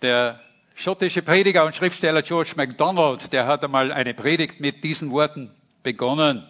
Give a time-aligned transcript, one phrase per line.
[0.00, 0.38] Der
[0.76, 5.50] schottische Prediger und Schriftsteller George MacDonald, der hat einmal eine Predigt mit diesen Worten
[5.82, 6.46] begonnen.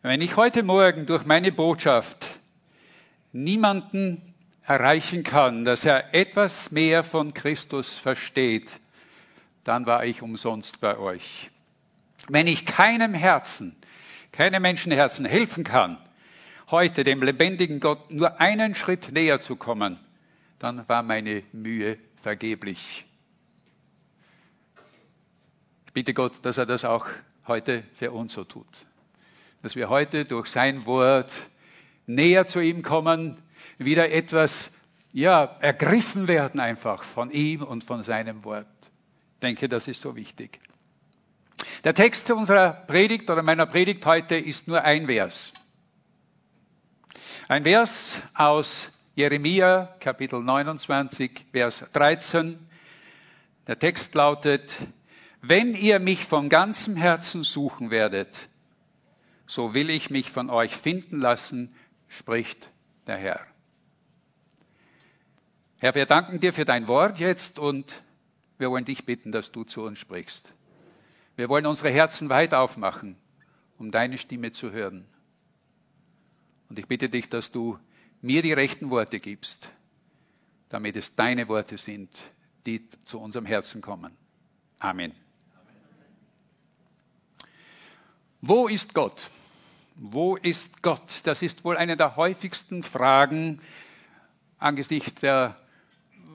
[0.00, 2.26] Wenn ich heute Morgen durch meine Botschaft
[3.32, 4.34] niemanden
[4.64, 8.80] erreichen kann, dass er etwas mehr von Christus versteht,
[9.64, 11.50] dann war ich umsonst bei euch.
[12.28, 13.76] Wenn ich keinem Herzen,
[14.32, 15.98] keinem Menschenherzen helfen kann,
[16.70, 19.98] heute dem lebendigen Gott nur einen Schritt näher zu kommen,
[20.60, 23.06] dann war meine Mühe vergeblich.
[25.86, 27.06] Ich bitte Gott, dass er das auch
[27.46, 28.86] heute für uns so tut.
[29.62, 31.32] Dass wir heute durch sein Wort
[32.06, 33.42] näher zu ihm kommen,
[33.78, 34.70] wieder etwas,
[35.12, 38.66] ja, ergriffen werden einfach von ihm und von seinem Wort.
[39.34, 40.60] Ich denke, das ist so wichtig.
[41.84, 45.52] Der Text unserer Predigt oder meiner Predigt heute ist nur ein Vers.
[47.48, 52.58] Ein Vers aus Jeremia Kapitel 29, Vers 13.
[53.66, 54.72] Der Text lautet,
[55.42, 58.48] wenn ihr mich von ganzem Herzen suchen werdet,
[59.46, 61.74] so will ich mich von euch finden lassen,
[62.06, 62.70] spricht
[63.08, 63.44] der Herr.
[65.78, 68.04] Herr, wir danken dir für dein Wort jetzt und
[68.58, 70.52] wir wollen dich bitten, dass du zu uns sprichst.
[71.34, 73.16] Wir wollen unsere Herzen weit aufmachen,
[73.76, 75.04] um deine Stimme zu hören.
[76.68, 77.76] Und ich bitte dich, dass du
[78.20, 79.70] mir die rechten Worte gibst,
[80.68, 82.10] damit es deine Worte sind,
[82.66, 84.16] die zu unserem Herzen kommen.
[84.78, 85.14] Amen.
[88.40, 89.28] Wo ist Gott?
[89.96, 91.20] Wo ist Gott?
[91.24, 93.60] Das ist wohl eine der häufigsten Fragen
[94.58, 95.56] angesichts der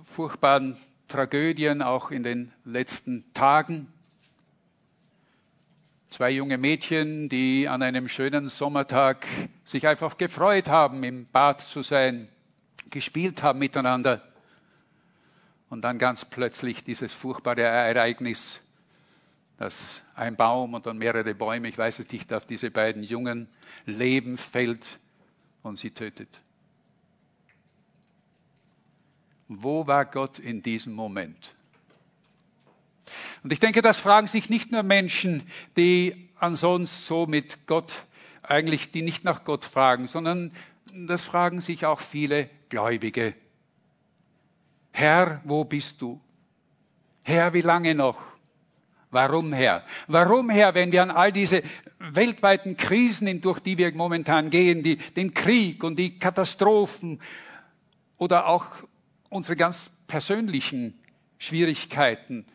[0.04, 3.92] furchtbaren Tragödien auch in den letzten Tagen.
[6.16, 9.28] Zwei junge Mädchen, die an einem schönen Sommertag
[9.66, 12.30] sich einfach gefreut haben, im Bad zu sein,
[12.90, 14.22] gespielt haben miteinander.
[15.70, 18.62] Und dann ganz plötzlich dieses furchtbare Ereignis,
[19.58, 23.50] dass ein Baum und dann mehrere Bäume, ich weiß es nicht, auf diese beiden jungen
[23.86, 25.00] Leben fällt
[25.64, 26.40] und sie tötet.
[29.50, 31.56] Wo war Gott in diesem Moment?
[33.44, 35.44] Und ich denke, das fragen sich nicht nur Menschen,
[35.78, 37.94] die ansonsten so mit Gott
[38.44, 40.52] eigentlich, die nicht nach Gott fragen, sondern
[40.94, 43.34] das fragen sich auch viele Gläubige.
[44.92, 46.22] Herr, wo bist du?
[47.24, 48.18] Herr, wie lange noch?
[49.12, 49.84] Warum, Herr?
[50.08, 51.64] Warum, Herr, wenn wir an all diese
[52.00, 57.22] weltweiten Krisen, durch die wir momentan gehen, die, den Krieg und die Katastrophen
[58.18, 58.66] oder auch
[59.30, 61.00] unsere ganz persönlichen
[61.38, 62.46] Schwierigkeiten,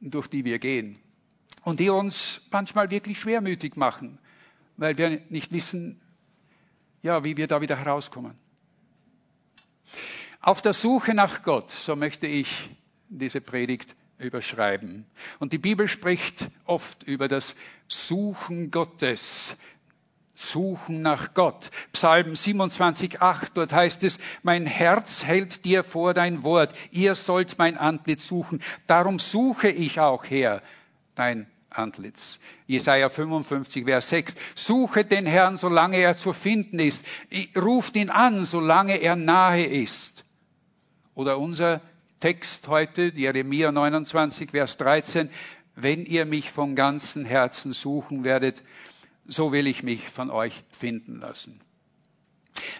[0.00, 0.98] durch die wir gehen
[1.64, 4.18] und die uns manchmal wirklich schwermütig machen,
[4.76, 6.00] weil wir nicht wissen,
[7.02, 8.34] ja, wie wir da wieder herauskommen.
[10.40, 12.70] Auf der Suche nach Gott, so möchte ich
[13.08, 15.06] diese Predigt überschreiben.
[15.38, 17.54] Und die Bibel spricht oft über das
[17.88, 19.56] Suchen Gottes,
[20.38, 21.72] Suchen nach Gott.
[21.92, 27.58] Psalm 27, 8, dort heißt es, mein Herz hält dir vor dein Wort, ihr sollt
[27.58, 30.62] mein Antlitz suchen, darum suche ich auch her
[31.16, 32.38] dein Antlitz.
[32.68, 34.34] Jesaja 55, Vers 6.
[34.54, 37.04] Suche den Herrn, solange er zu finden ist.
[37.56, 40.24] Ruft ihn an, solange er nahe ist.
[41.16, 41.80] Oder unser
[42.20, 45.30] Text heute, Jeremia 29, Vers 13.
[45.74, 48.62] Wenn ihr mich von ganzem Herzen suchen werdet,
[49.28, 51.60] so will ich mich von euch finden lassen.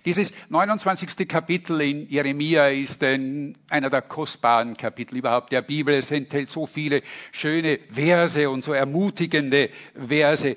[0.04, 1.28] Dieses 29.
[1.28, 5.94] Kapitel in Jeremia ist ein, einer der kostbaren Kapitel überhaupt der Bibel.
[5.94, 10.48] Es enthält so viele schöne Verse und so ermutigende Verse.
[10.48, 10.56] Äh,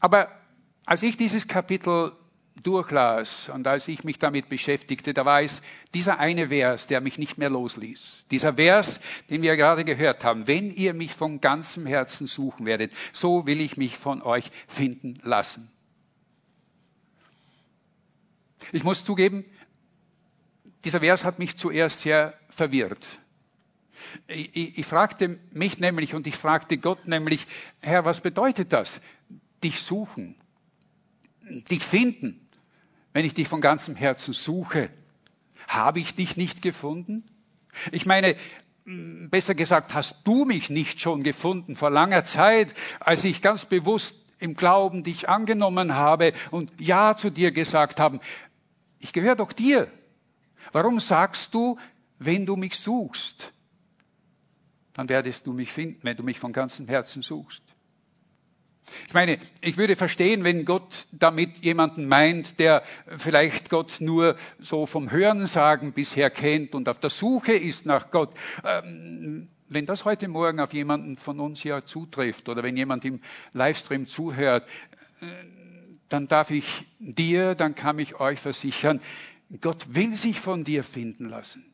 [0.00, 0.28] aber
[0.86, 2.12] als ich dieses Kapitel
[2.62, 5.62] durchlas und als ich mich damit beschäftigte, da war es
[5.94, 8.26] dieser eine Vers, der mich nicht mehr losließ.
[8.30, 10.46] Dieser Vers, den wir gerade gehört haben.
[10.46, 15.18] Wenn ihr mich von ganzem Herzen suchen werdet, so will ich mich von euch finden
[15.22, 15.70] lassen.
[18.70, 19.44] Ich muss zugeben,
[20.84, 23.06] dieser Vers hat mich zuerst sehr verwirrt.
[24.26, 27.46] Ich, ich, ich fragte mich nämlich und ich fragte Gott nämlich,
[27.80, 29.00] Herr, was bedeutet das?
[29.62, 30.36] Dich suchen,
[31.70, 32.41] dich finden
[33.12, 34.90] wenn ich dich von ganzem Herzen suche?
[35.68, 37.24] Habe ich dich nicht gefunden?
[37.90, 38.36] Ich meine,
[38.84, 44.16] besser gesagt, hast du mich nicht schon gefunden vor langer Zeit, als ich ganz bewusst
[44.38, 48.20] im Glauben dich angenommen habe und Ja zu dir gesagt haben.
[48.98, 49.90] Ich gehöre doch dir.
[50.72, 51.78] Warum sagst du,
[52.18, 53.52] wenn du mich suchst,
[54.94, 57.62] dann werdest du mich finden, wenn du mich von ganzem Herzen suchst?
[59.08, 62.82] Ich meine, ich würde verstehen, wenn Gott damit jemanden meint, der
[63.16, 68.30] vielleicht Gott nur so vom Hörensagen bisher kennt und auf der Suche ist nach Gott.
[68.64, 73.20] Ähm, wenn das heute Morgen auf jemanden von uns hier zutrifft oder wenn jemand im
[73.52, 74.68] Livestream zuhört,
[75.20, 75.26] äh,
[76.08, 79.00] dann darf ich dir, dann kann ich euch versichern,
[79.60, 81.71] Gott will sich von dir finden lassen.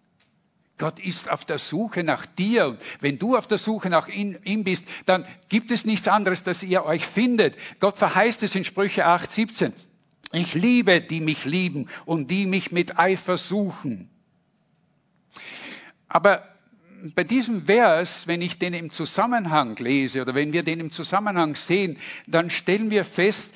[0.79, 2.69] Gott ist auf der Suche nach dir.
[2.69, 6.63] Und wenn du auf der Suche nach ihm bist, dann gibt es nichts anderes, dass
[6.63, 7.57] ihr euch findet.
[7.81, 9.73] Gott verheißt es in Sprüche 8, 17.
[10.33, 14.09] Ich liebe, die mich lieben und die mich mit Eifer suchen.
[16.09, 16.49] Aber
[17.15, 21.55] bei diesem Vers, wenn ich den im Zusammenhang lese oder wenn wir den im Zusammenhang
[21.55, 23.51] sehen, dann stellen wir fest,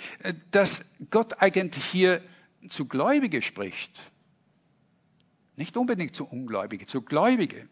[0.50, 2.22] dass Gott eigentlich hier
[2.68, 4.11] zu Gläubige spricht.
[5.62, 7.68] Nicht unbedingt zu Ungläubige, zu Gläubige.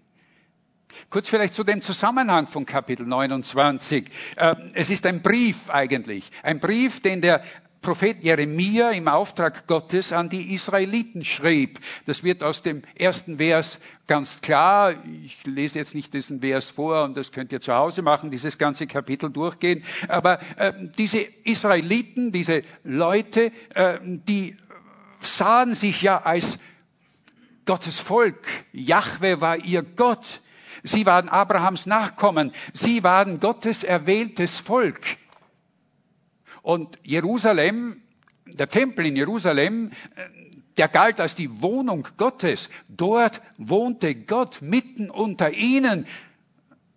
[1.08, 4.08] Kurz vielleicht zu dem Zusammenhang von Kapitel 29.
[4.36, 6.30] Äh, es ist ein Brief eigentlich.
[6.44, 7.42] Ein Brief, den der
[7.82, 11.80] Prophet Jeremia im Auftrag Gottes an die Israeliten schrieb.
[12.06, 14.94] Das wird aus dem ersten Vers ganz klar.
[15.24, 18.56] Ich lese jetzt nicht diesen Vers vor und das könnt ihr zu Hause machen, dieses
[18.56, 19.82] ganze Kapitel durchgehen.
[20.06, 24.56] Aber äh, diese Israeliten, diese Leute, äh, die
[25.18, 26.56] sahen sich ja als
[27.64, 28.46] Gottes Volk.
[28.72, 30.40] Jahwe war ihr Gott.
[30.82, 32.52] Sie waren Abrahams Nachkommen.
[32.72, 35.16] Sie waren Gottes erwähltes Volk.
[36.62, 38.02] Und Jerusalem,
[38.46, 39.92] der Tempel in Jerusalem,
[40.76, 42.70] der galt als die Wohnung Gottes.
[42.88, 46.06] Dort wohnte Gott mitten unter ihnen,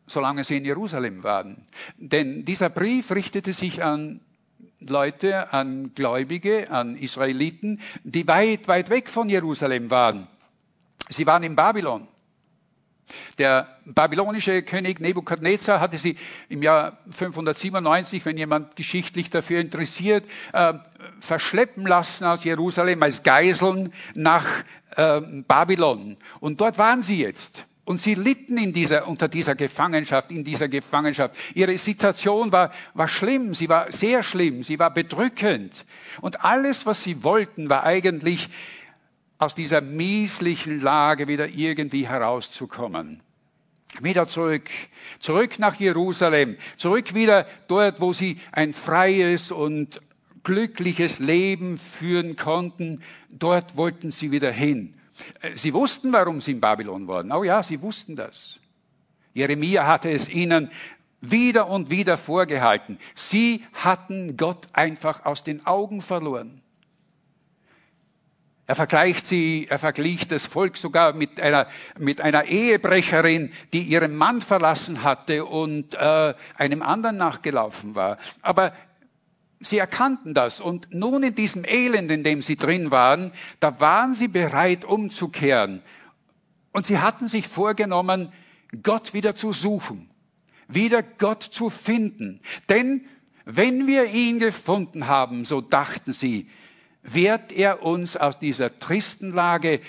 [0.08, 1.66] solange sie in Jerusalem waren.
[1.98, 4.22] Denn dieser Brief richtete sich an
[4.80, 10.28] Leute, an Gläubige, an Israeliten, die weit, weit weg von Jerusalem waren.
[11.10, 12.08] Sie waren in Babylon.
[13.38, 16.18] Der babylonische König Nebukadnezar hatte sie
[16.50, 20.74] im Jahr 597, wenn jemand geschichtlich dafür interessiert, äh,
[21.20, 24.46] verschleppen lassen aus Jerusalem als Geiseln nach
[24.96, 26.18] äh, Babylon.
[26.40, 27.66] Und dort waren sie jetzt.
[27.86, 31.36] Und sie litten in dieser, unter dieser Gefangenschaft, in dieser Gefangenschaft.
[31.54, 35.84] Ihre Situation war, war schlimm, sie war sehr schlimm, sie war bedrückend.
[36.22, 38.50] Und alles, was sie wollten, war eigentlich
[39.44, 43.22] aus dieser mieslichen Lage wieder irgendwie herauszukommen.
[44.02, 44.70] Wieder zurück,
[45.20, 50.02] zurück nach Jerusalem, zurück wieder dort, wo sie ein freies und
[50.44, 53.04] glückliches Leben führen konnten.
[53.30, 54.96] Dort wollten sie wieder hin.
[55.54, 57.32] Sie wussten, warum sie in Babylon waren.
[57.32, 58.60] Oh ja, sie wussten das.
[59.34, 60.72] Jeremia hatte es ihnen
[61.22, 62.98] wieder und wieder vorgehalten.
[63.14, 66.63] Sie hatten Gott einfach aus den Augen verloren.
[68.66, 71.68] Er vergleicht sie, er vergleicht das Volk sogar mit einer,
[72.00, 78.18] mit einer Ehebrecherin, die ihren Mann verlassen hatte und äh, einem anderen nachgelaufen war.
[78.42, 78.74] Aber
[79.60, 84.14] sie erkannten das und nun in diesem Elend, in dem sie drin waren, da waren
[84.14, 85.82] sie bereit umzukehren.
[86.72, 88.32] Und sie hatten sich vorgenommen,
[88.82, 90.10] Gott wieder zu suchen,
[90.70, 92.40] wieder Gott zu finden.
[92.70, 93.06] Denn
[93.46, 96.50] wenn wir ihn gefunden haben, so dachten sie,
[97.04, 99.82] wird er uns aus dieser tristen Lage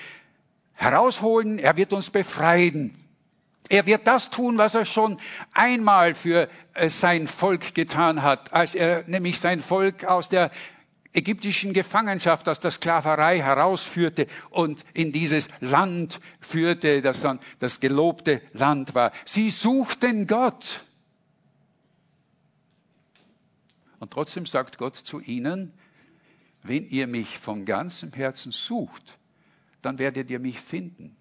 [0.75, 2.96] herausholen, er wird uns befreien.
[3.69, 5.16] Er wird das tun, was er schon
[5.52, 10.50] einmal für äh, sein Volk getan hat, als er nämlich sein Volk aus der
[11.14, 18.43] ägyptischen Gefangenschaft, aus der Sklaverei herausführte und in dieses Land führte, das dann das gelobte
[18.52, 19.12] Land war.
[19.25, 20.85] Sie suchten Gott.
[24.00, 25.73] Und trotzdem sagt Gott zu ihnen,
[26.64, 29.18] wenn ihr mich von ganzem Herzen sucht,
[29.83, 31.14] dann werdet ihr mich finden.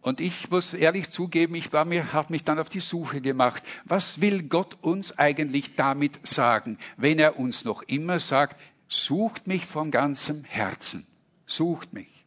[0.00, 3.62] Und ich muss ehrlich zugeben, ich war mir, habe mich dann auf die Suche gemacht.
[3.84, 9.66] Was will Gott uns eigentlich damit sagen, wenn er uns noch immer sagt, sucht mich
[9.66, 11.06] von ganzem Herzen,
[11.46, 12.24] sucht mich.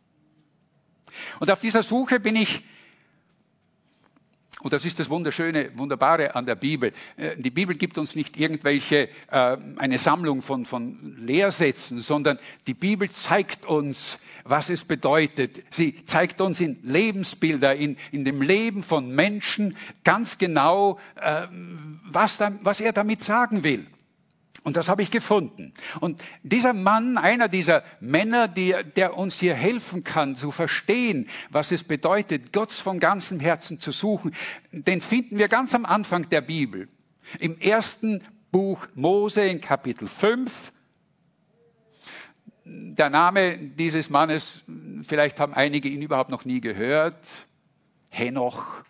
[1.39, 2.63] Und auf dieser Suche bin ich
[4.63, 6.93] und das ist das Wunderschöne, Wunderbare an der Bibel.
[7.17, 12.73] Äh, die Bibel gibt uns nicht irgendwelche, äh, eine Sammlung von, von Lehrsätzen, sondern die
[12.73, 15.63] Bibel zeigt uns, was es bedeutet.
[15.69, 21.47] Sie zeigt uns in Lebensbilder, in, in dem Leben von Menschen ganz genau, äh,
[22.03, 23.87] was, da, was er damit sagen will.
[24.63, 25.73] Und das habe ich gefunden.
[26.01, 31.71] Und dieser Mann, einer dieser Männer, die, der uns hier helfen kann zu verstehen, was
[31.71, 34.35] es bedeutet, Gott von ganzem Herzen zu suchen,
[34.71, 36.87] den finden wir ganz am Anfang der Bibel.
[37.39, 40.71] Im ersten Buch Mose in Kapitel 5.
[42.63, 44.61] Der Name dieses Mannes,
[45.01, 47.27] vielleicht haben einige ihn überhaupt noch nie gehört.
[48.11, 48.83] Henoch.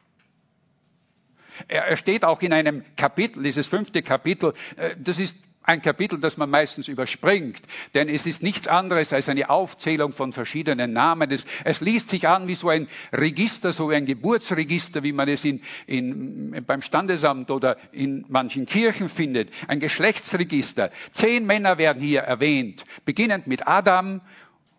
[1.68, 6.38] Er steht auch in einem Kapitel, dieses fünfte Kapitel, äh, das ist ein Kapitel, das
[6.38, 7.62] man meistens überspringt,
[7.94, 11.30] denn es ist nichts anderes als eine Aufzählung von verschiedenen Namen.
[11.32, 15.30] Es, es liest sich an wie so ein Register, so wie ein Geburtsregister, wie man
[15.30, 19.50] es in, in, beim Standesamt oder in manchen Kirchen findet.
[19.68, 20.92] Ein Geschlechtsregister.
[21.12, 24.22] Zehn Männer werden hier erwähnt, beginnend mit Adam,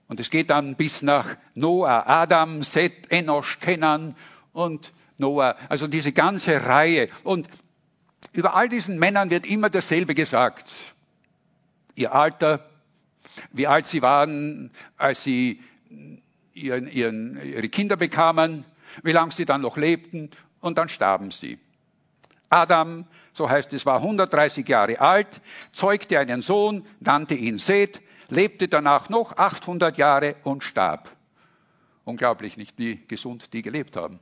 [0.09, 4.15] und es geht dann bis nach Noah, Adam, Seth, Enosh, Kenan
[4.53, 5.57] und Noah.
[5.71, 7.09] Also diese ganze Reihe.
[7.25, 7.49] Und
[8.33, 10.73] über all diesen Männern wird immer dasselbe gesagt.
[11.95, 12.69] Ihr Alter,
[13.53, 15.61] wie alt sie waren, als sie
[16.55, 18.65] ihren, ihren, ihre Kinder bekamen,
[19.03, 21.59] wie lange sie dann noch lebten und dann starben sie.
[22.49, 25.41] Adam, so heißt es, war 130 Jahre alt,
[25.73, 31.11] zeugte einen Sohn, nannte ihn Seth, lebte danach noch 800 Jahre und starb.
[32.05, 34.19] Unglaublich, nicht wie gesund die gelebt haben.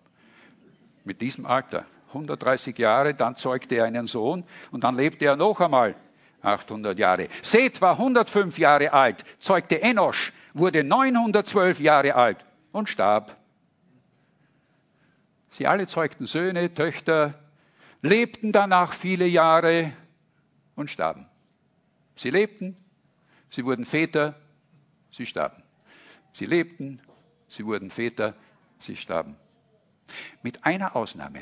[1.04, 1.86] Mit diesem Alter.
[2.10, 5.94] 130 Jahre, dann zeugte er einen Sohn und dann lebte er noch einmal
[6.42, 7.28] 800 Jahre.
[7.42, 13.36] Seth war 105 Jahre alt, zeugte Enosch, wurde 912 Jahre alt und starb.
[15.48, 17.34] Sie alle zeugten Söhne, Töchter,
[18.02, 19.92] lebten danach viele Jahre
[20.76, 21.26] und starben.
[22.14, 22.76] Sie lebten,
[23.48, 24.34] sie wurden Väter,
[25.10, 25.62] sie starben.
[26.32, 27.00] Sie lebten,
[27.48, 28.34] sie wurden Väter,
[28.78, 29.36] sie starben.
[30.42, 31.40] Mit einer Ausnahme.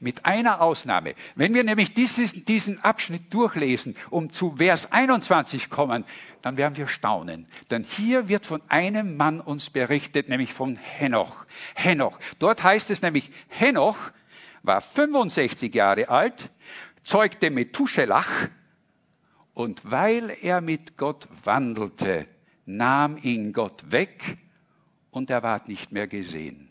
[0.00, 1.14] Mit einer Ausnahme.
[1.34, 6.04] Wenn wir nämlich diesen, diesen Abschnitt durchlesen, um zu Vers 21 kommen,
[6.42, 7.46] dann werden wir staunen.
[7.70, 11.46] Denn hier wird von einem Mann uns berichtet, nämlich von Henoch.
[11.74, 12.18] Henoch.
[12.38, 13.96] Dort heißt es nämlich, Henoch
[14.62, 16.50] war 65 Jahre alt,
[17.02, 18.48] zeugte Methuselach,
[19.54, 22.26] und weil er mit Gott wandelte,
[22.64, 24.38] nahm ihn Gott weg
[25.10, 26.69] und er ward nicht mehr gesehen.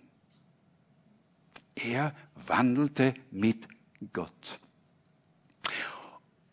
[1.85, 3.67] Er wandelte mit
[4.13, 4.59] Gott.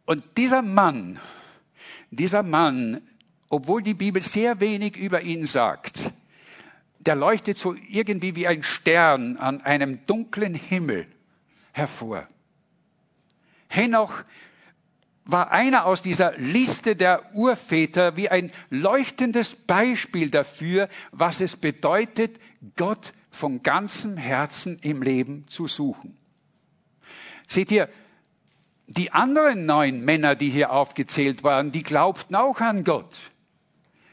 [0.04, 1.18] Und dieser Mann,
[2.10, 3.02] dieser Mann,
[3.48, 6.12] obwohl die Bibel sehr wenig über ihn sagt,
[6.98, 11.06] der leuchtet so irgendwie wie ein Stern an einem dunklen Himmel
[11.72, 12.26] hervor.
[13.68, 14.24] Henoch
[15.24, 22.40] war einer aus dieser Liste der Urväter wie ein leuchtendes Beispiel dafür, was es bedeutet,
[22.76, 26.16] Gott von ganzem Herzen im Leben zu suchen.
[27.46, 27.88] Seht ihr,
[28.88, 33.20] die anderen neun Männer, die hier aufgezählt waren, die glaubten auch an Gott.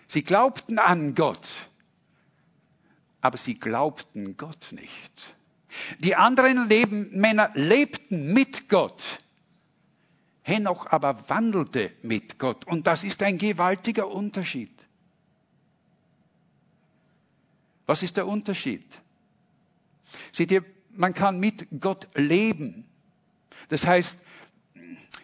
[0.08, 1.52] Sie glaubten an Gott,
[3.22, 5.36] aber sie glaubten Gott nicht.
[6.00, 9.04] Die anderen Leben, Männer lebten mit Gott.
[10.44, 12.68] Henoch aber wandelte mit Gott.
[12.68, 14.72] Und das ist ein gewaltiger Unterschied.
[17.86, 18.86] Was ist der Unterschied?
[20.32, 22.86] Seht ihr, man kann mit Gott leben.
[23.70, 24.18] Das heißt,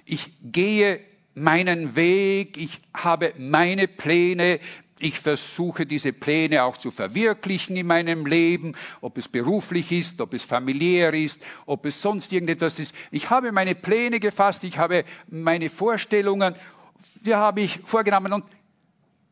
[0.06, 1.02] ich gehe
[1.36, 4.60] meinen Weg, ich habe meine Pläne,
[5.00, 10.34] ich versuche diese Pläne auch zu verwirklichen in meinem Leben, ob es beruflich ist, ob
[10.34, 12.94] es familiär ist, ob es sonst irgendetwas ist.
[13.12, 16.56] Ich habe meine Pläne gefasst, ich habe meine Vorstellungen,
[17.26, 18.46] die habe ich vorgenommen und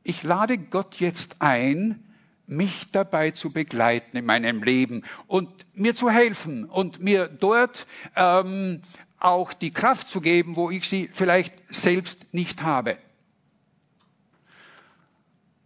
[0.04, 2.07] ich lade Gott jetzt ein,
[2.48, 7.86] mich dabei zu begleiten in meinem Leben und mir zu helfen und mir dort
[8.16, 8.82] ähm,
[9.20, 12.98] auch die Kraft zu geben, wo ich sie vielleicht selbst nicht habe.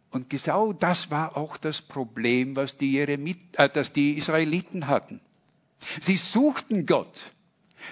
[0.09, 5.21] Und genau das war auch das Problem, was die, Jeremit, äh, das die Israeliten hatten.
[6.01, 7.31] Sie suchten Gott.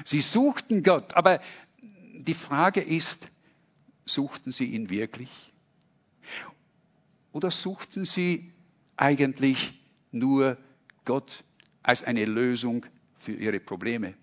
[0.03, 1.13] Sie suchten Gott.
[1.13, 1.39] Aber
[1.81, 3.29] die Frage ist,
[4.05, 5.29] suchten sie ihn wirklich?
[7.31, 8.51] Oder suchten sie
[8.99, 9.73] eigentlich
[10.11, 10.57] nur
[11.05, 11.43] Gott
[11.81, 12.85] als eine Lösung
[13.17, 14.13] für ihre Probleme.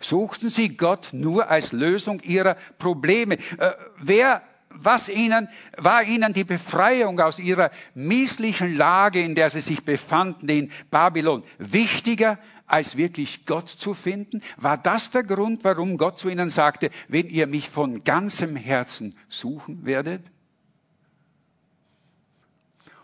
[0.00, 3.36] Suchten sie Gott nur als Lösung ihrer Probleme.
[3.58, 9.60] Äh, wer, was ihnen, war ihnen die Befreiung aus ihrer misslichen Lage, in der sie
[9.60, 14.40] sich befanden in Babylon, wichtiger als wirklich Gott zu finden?
[14.56, 19.14] War das der Grund, warum Gott zu ihnen sagte, wenn ihr mich von ganzem Herzen
[19.28, 20.22] suchen werdet?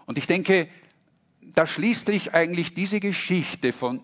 [0.06, 0.68] Und ich denke,
[1.40, 4.00] da schließt sich eigentlich diese Geschichte von,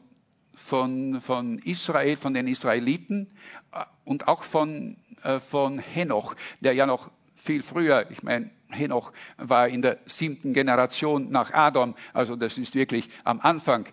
[0.54, 3.28] von, von Israel, von den Israeliten
[3.72, 9.12] äh, und auch von, äh, von Henoch, der ja noch viel früher, ich meine, Henoch
[9.36, 13.88] war in der siebten Generation nach Adam, also das ist wirklich am Anfang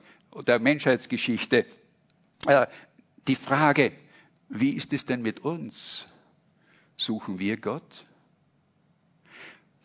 [0.45, 1.65] der Menschheitsgeschichte.
[2.45, 2.67] Äh,
[3.27, 3.91] die Frage,
[4.49, 6.05] wie ist es denn mit uns?
[6.95, 8.05] Suchen wir Gott?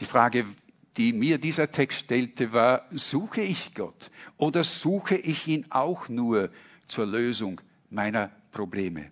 [0.00, 0.46] Die Frage,
[0.96, 6.50] die mir dieser Text stellte, war, suche ich Gott oder suche ich ihn auch nur
[6.86, 9.10] zur Lösung meiner Probleme.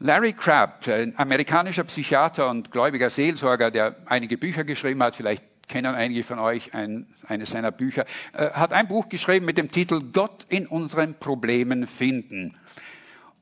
[0.00, 5.94] Larry Crabb, ein amerikanischer Psychiater und gläubiger Seelsorger, der einige Bücher geschrieben hat, vielleicht kennen
[5.94, 10.00] einige von euch ein, eines seiner Bücher, äh, hat ein Buch geschrieben mit dem Titel
[10.12, 12.56] Gott in unseren Problemen finden.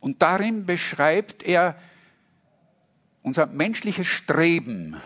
[0.00, 1.76] Und darin beschreibt er
[3.22, 4.96] unser menschliches Streben,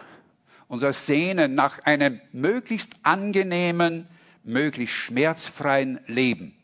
[0.71, 4.07] unser Sehnen nach einem möglichst angenehmen,
[4.45, 6.55] möglichst schmerzfreien Leben.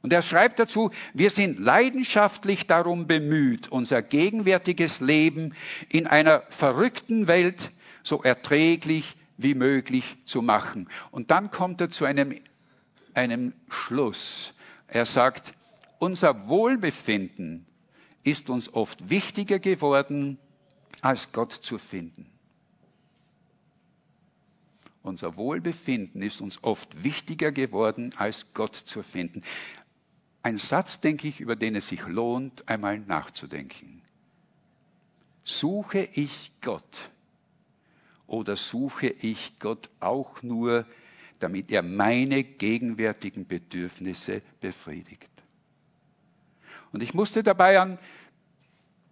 [0.00, 5.54] Und er schreibt dazu, wir sind leidenschaftlich darum bemüht, unser gegenwärtiges Leben
[5.90, 10.88] in einer verrückten Welt so erträglich wie möglich zu machen.
[11.10, 12.34] Und dann kommt er zu einem,
[13.12, 14.54] einem Schluss.
[14.88, 15.52] Er sagt,
[15.98, 17.66] unser Wohlbefinden
[18.24, 20.38] ist uns oft wichtiger geworden,
[21.02, 22.31] als Gott zu finden.
[25.02, 29.42] Unser Wohlbefinden ist uns oft wichtiger geworden, als Gott zu finden.
[30.42, 34.02] Ein Satz, denke ich, über den es sich lohnt, einmal nachzudenken.
[35.44, 37.10] Suche ich Gott
[38.26, 40.86] oder suche ich Gott auch nur,
[41.40, 45.28] damit er meine gegenwärtigen Bedürfnisse befriedigt?
[46.92, 47.98] Und ich musste dabei an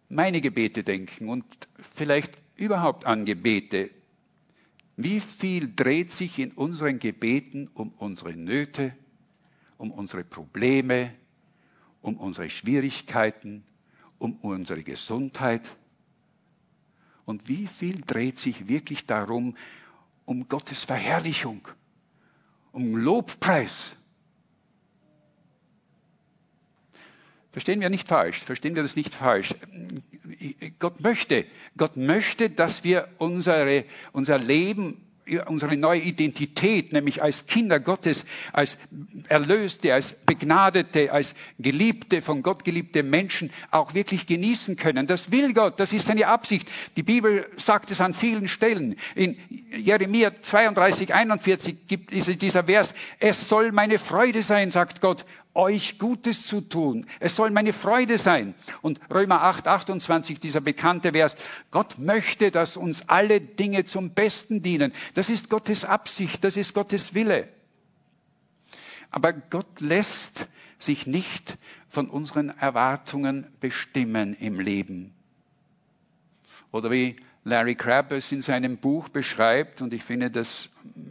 [0.08, 1.44] meine Gebete denken und
[1.78, 3.90] vielleicht überhaupt an Gebete.
[5.02, 8.94] Wie viel dreht sich in unseren Gebeten um unsere Nöte,
[9.78, 11.14] um unsere Probleme,
[12.02, 13.64] um unsere Schwierigkeiten,
[14.18, 15.74] um unsere Gesundheit?
[17.24, 19.56] Und wie viel dreht sich wirklich darum,
[20.26, 21.66] um Gottes Verherrlichung,
[22.70, 23.96] um Lobpreis?
[27.52, 29.54] Verstehen wir nicht falsch, verstehen wir das nicht falsch.
[30.78, 34.96] Gott möchte, Gott möchte, dass wir unsere, unser Leben
[35.46, 38.76] unsere neue Identität, nämlich als Kinder Gottes, als
[39.28, 45.06] Erlöste, als Begnadete, als Geliebte, von Gott geliebte Menschen auch wirklich genießen können.
[45.06, 46.68] Das will Gott, das ist seine Absicht.
[46.96, 48.96] Die Bibel sagt es an vielen Stellen.
[49.14, 49.36] In
[49.70, 55.98] Jeremia 32, 41 gibt es dieser Vers, es soll meine Freude sein, sagt Gott, euch
[55.98, 57.06] Gutes zu tun.
[57.18, 58.54] Es soll meine Freude sein.
[58.82, 61.34] Und Römer 8, 28, dieser bekannte Vers,
[61.70, 64.92] Gott möchte, dass uns alle Dinge zum Besten dienen.
[65.14, 67.48] Das ist Gottes Absicht, das ist Gottes Wille.
[69.10, 70.46] Aber Gott lässt
[70.78, 71.58] sich nicht
[71.88, 75.12] von unseren Erwartungen bestimmen im Leben.
[76.70, 80.68] Oder wie Larry Crabb es in seinem Buch beschreibt, und ich finde das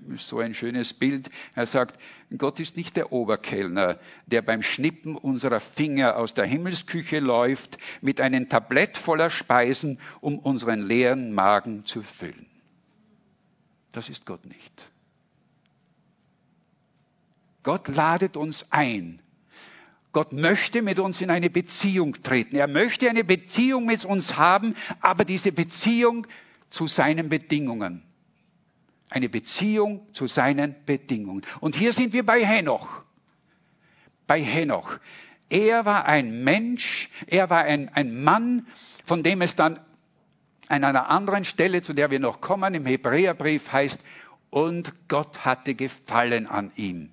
[0.09, 1.29] ist so ein schönes Bild.
[1.55, 1.99] Er sagt,
[2.37, 8.21] Gott ist nicht der Oberkellner, der beim Schnippen unserer Finger aus der Himmelsküche läuft mit
[8.21, 12.45] einem Tablett voller Speisen, um unseren leeren Magen zu füllen.
[13.91, 14.91] Das ist Gott nicht.
[17.63, 19.21] Gott ladet uns ein,
[20.11, 22.55] Gott möchte mit uns in eine Beziehung treten.
[22.55, 26.25] Er möchte eine Beziehung mit uns haben, aber diese Beziehung
[26.69, 28.03] zu seinen Bedingungen.
[29.09, 31.43] Eine Beziehung zu seinen Bedingungen.
[31.59, 33.03] Und hier sind wir bei Henoch.
[34.25, 34.99] Bei Henoch.
[35.49, 38.67] Er war ein Mensch, er war ein, ein Mann,
[39.05, 39.79] von dem es dann
[40.67, 43.99] an einer anderen Stelle, zu der wir noch kommen, im Hebräerbrief heißt,
[44.51, 47.11] und Gott hatte Gefallen an ihm.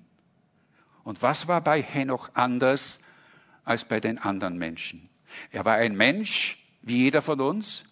[1.07, 2.99] Und was war bei Henoch anders
[3.63, 5.07] als bei den anderen Menschen?
[5.53, 7.85] Er war ein Mensch, wie jeder von uns.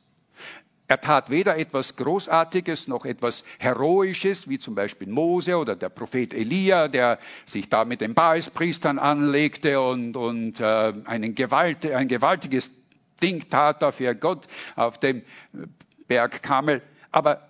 [0.88, 6.34] Er tat weder etwas Großartiges noch etwas Heroisches, wie zum Beispiel Mose oder der Prophet
[6.34, 12.70] Elia, der sich da mit den Baalspriestern anlegte und, und äh, einen Gewalt, ein gewaltiges
[13.22, 15.24] Ding tat da für Gott auf dem
[16.10, 16.82] Berg Kamel.
[17.12, 17.48] Aber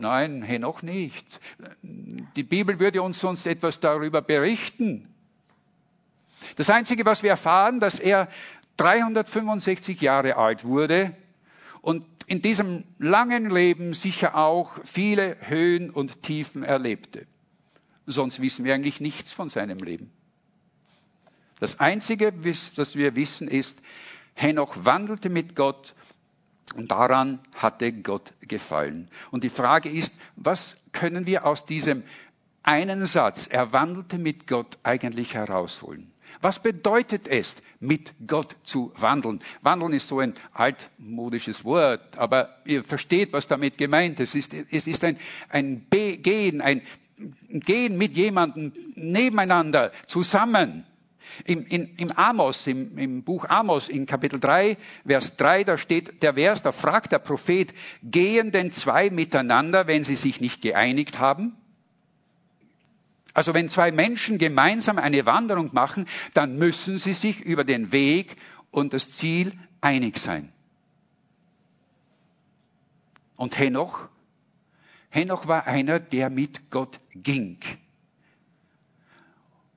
[0.00, 1.40] Nein, noch nicht.
[1.82, 5.12] Die Bibel würde uns sonst etwas darüber berichten.
[6.54, 8.28] Das Einzige, was wir erfahren, dass er
[8.76, 11.16] 365 Jahre alt wurde
[11.82, 17.26] und in diesem langen Leben sicher auch viele Höhen und Tiefen erlebte.
[18.06, 20.12] Sonst wissen wir eigentlich nichts von seinem Leben.
[21.58, 22.32] Das Einzige,
[22.76, 23.82] was wir wissen, ist,
[24.34, 25.94] Henoch wandelte mit Gott
[26.74, 29.08] und daran hatte Gott gefallen.
[29.30, 32.02] Und die Frage ist, was können wir aus diesem
[32.62, 36.12] einen Satz, er wandelte mit Gott, eigentlich herausholen?
[36.40, 39.40] Was bedeutet es, mit Gott zu wandeln?
[39.62, 44.34] Wandeln ist so ein altmodisches Wort, aber ihr versteht, was damit gemeint ist.
[44.34, 45.16] Es ist, es ist ein,
[45.48, 46.82] ein Gehen, ein
[47.50, 50.84] Gehen mit jemandem nebeneinander, zusammen.
[51.44, 56.22] Im, in, im Amos, im, im Buch Amos, in Kapitel 3, Vers 3, da steht
[56.22, 61.18] der Vers, da fragt der Prophet, gehen denn zwei miteinander, wenn sie sich nicht geeinigt
[61.18, 61.56] haben?
[63.34, 68.36] Also wenn zwei Menschen gemeinsam eine Wanderung machen, dann müssen sie sich über den Weg
[68.70, 70.52] und das Ziel einig sein.
[73.36, 74.08] Und Henoch,
[75.10, 77.60] Henoch war einer, der mit Gott ging.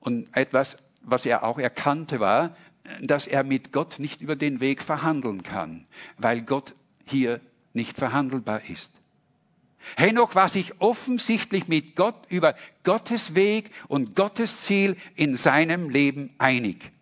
[0.00, 2.56] Und etwas, was er auch erkannte, war,
[3.00, 5.86] dass er mit Gott nicht über den Weg verhandeln kann,
[6.18, 7.40] weil Gott hier
[7.72, 8.90] nicht verhandelbar ist.
[9.96, 16.30] Henoch war sich offensichtlich mit Gott über Gottes Weg und Gottes Ziel in seinem Leben
[16.38, 16.92] einig.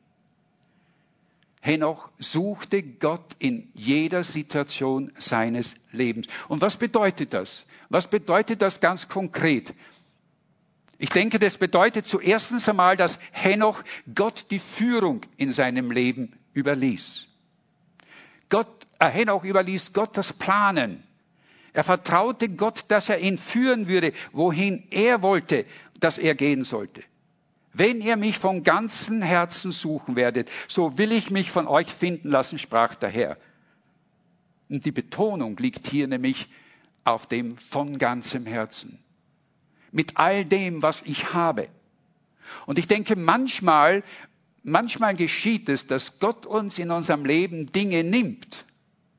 [1.61, 6.27] Henoch suchte Gott in jeder Situation seines Lebens.
[6.49, 7.67] Und was bedeutet das?
[7.91, 9.75] Was bedeutet das ganz konkret?
[11.03, 13.83] Ich denke, das bedeutet zuerst einmal, dass Henoch
[14.15, 17.25] Gott die Führung in seinem Leben überließ.
[18.51, 21.03] Gott, äh, Henoch überließ Gott das Planen.
[21.73, 25.65] Er vertraute Gott, dass er ihn führen würde, wohin er wollte,
[26.01, 27.03] dass er gehen sollte.
[27.73, 32.29] Wenn ihr mich von ganzem Herzen suchen werdet, so will ich mich von euch finden
[32.29, 33.39] lassen, sprach der Herr.
[34.69, 36.51] Und die Betonung liegt hier nämlich
[37.05, 38.99] auf dem von ganzem Herzen.
[39.93, 41.69] Mit all dem, was ich habe.
[42.67, 44.03] Und ich denke, manchmal,
[44.63, 48.65] manchmal geschieht es, dass Gott uns in unserem Leben Dinge nimmt,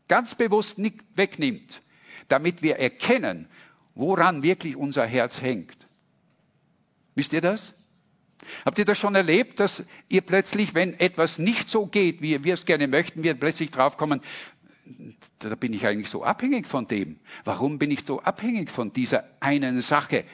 [0.07, 1.81] ganz bewusst nicht wegnimmt,
[2.27, 3.47] damit wir erkennen,
[3.95, 5.88] woran wirklich unser Herz hängt.
[7.15, 7.73] Wisst ihr das?
[8.65, 12.53] Habt ihr das schon erlebt, dass ihr plötzlich, wenn etwas nicht so geht, wie wir
[12.53, 14.21] es gerne möchten, wir plötzlich draufkommen,
[15.39, 17.19] da bin ich eigentlich so abhängig von dem.
[17.43, 20.25] Warum bin ich so abhängig von dieser einen Sache,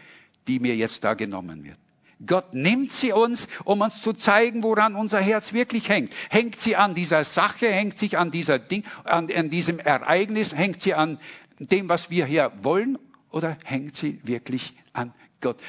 [0.48, 1.78] die mir jetzt da genommen wird?
[2.26, 6.12] Gott nimmt sie uns, um uns zu zeigen, woran unser Herz wirklich hängt.
[6.30, 10.82] Hängt sie an dieser Sache, hängt sich an dieser Ding, an, an diesem Ereignis, hängt
[10.82, 11.20] sie an
[11.60, 12.98] dem, was wir hier wollen,
[13.30, 15.62] oder hängt sie wirklich an Gott?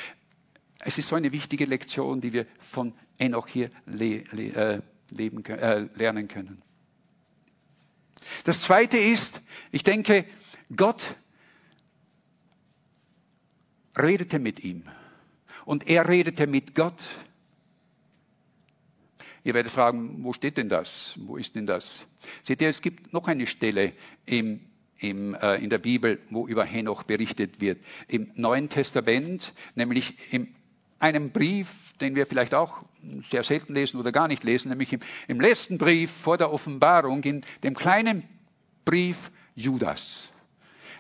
[0.81, 5.45] Es ist so eine wichtige Lektion, die wir von Enoch hier le le äh, leben,
[5.45, 6.63] äh, lernen können.
[8.45, 9.41] Das Zweite ist,
[9.73, 10.25] ich denke,
[10.75, 11.03] Gott
[14.01, 14.85] redete mit ihm
[15.65, 17.07] und er redete mit Gott.
[19.45, 21.15] Ihr werdet fragen, wo steht denn das?
[21.17, 22.07] Wo ist denn das?
[22.43, 23.93] Seht ihr, es gibt noch eine Stelle
[24.27, 24.61] im
[24.99, 27.79] im, äh, in der Bibel, wo über Henoch berichtet wird.
[28.09, 30.55] Im Neuen Testament, nämlich in
[30.99, 32.83] einem Brief, den wir vielleicht auch
[33.23, 37.23] sehr selten lesen oder gar nicht lesen, nämlich im, im letzten Brief vor der Offenbarung,
[37.23, 38.25] in dem kleinen
[38.85, 40.33] Brief Judas.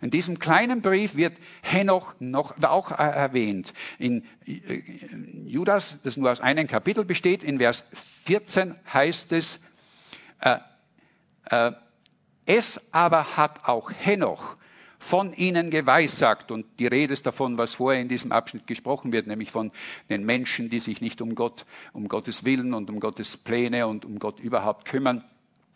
[0.00, 3.72] In diesem kleinen Brief wird Henoch noch auch erwähnt.
[3.98, 4.82] In äh,
[5.46, 7.82] Judas, das nur aus einem Kapitel besteht, in Vers
[8.24, 9.58] 14 heißt es,
[10.40, 10.58] äh,
[11.50, 11.72] äh,
[12.46, 14.56] es aber hat auch Henoch
[14.98, 16.50] von ihnen geweissagt.
[16.50, 19.70] Und die Rede ist davon, was vorher in diesem Abschnitt gesprochen wird, nämlich von
[20.10, 24.04] den Menschen, die sich nicht um Gott, um Gottes Willen und um Gottes Pläne und
[24.04, 25.24] um Gott überhaupt kümmern.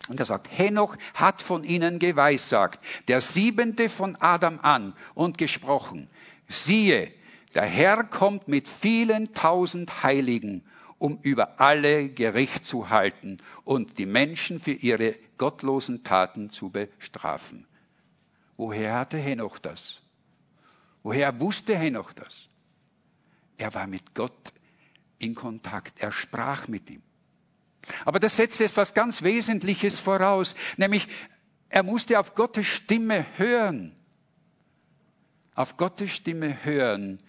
[0.09, 6.09] Und er sagt, Henoch hat von ihnen geweissagt, der siebente von Adam an und gesprochen.
[6.47, 7.11] Siehe,
[7.55, 10.63] der Herr kommt mit vielen tausend Heiligen
[11.03, 17.67] um über alle Gericht zu halten und die Menschen für ihre gottlosen Taten zu bestrafen.
[18.55, 20.01] Woher hatte Henoch das?
[21.03, 22.47] Woher wusste Henoch das?
[23.57, 24.53] Er war mit Gott
[25.19, 27.01] in Kontakt, er sprach mit ihm.
[28.05, 31.07] Aber das setzt etwas ganz Wesentliches voraus, nämlich
[31.69, 33.95] er musste auf Gottes Stimme hören.
[35.55, 37.19] Auf Gottes Stimme hören.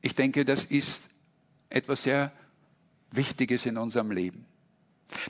[0.00, 1.08] Ich denke, das ist
[1.70, 2.32] etwas sehr
[3.10, 4.46] Wichtiges in unserem Leben.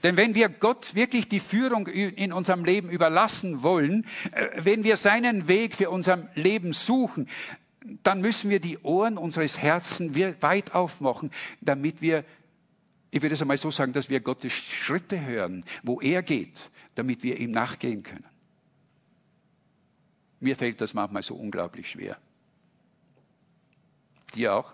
[0.03, 4.97] Denn wenn wir Gott wirklich die Führung in unserem Leben überlassen wollen, äh, wenn wir
[4.97, 7.29] seinen Weg für unser Leben suchen,
[8.03, 12.25] dann müssen wir die Ohren unseres Herzens weit aufmachen, damit wir,
[13.15, 17.23] ich würde es einmal so sagen, dass wir Gottes Schritte hören, wo er geht, damit
[17.23, 18.25] wir ihm nachgehen können.
[20.41, 22.19] Mir fällt das manchmal so unglaublich schwer.
[24.35, 24.73] Dir auch?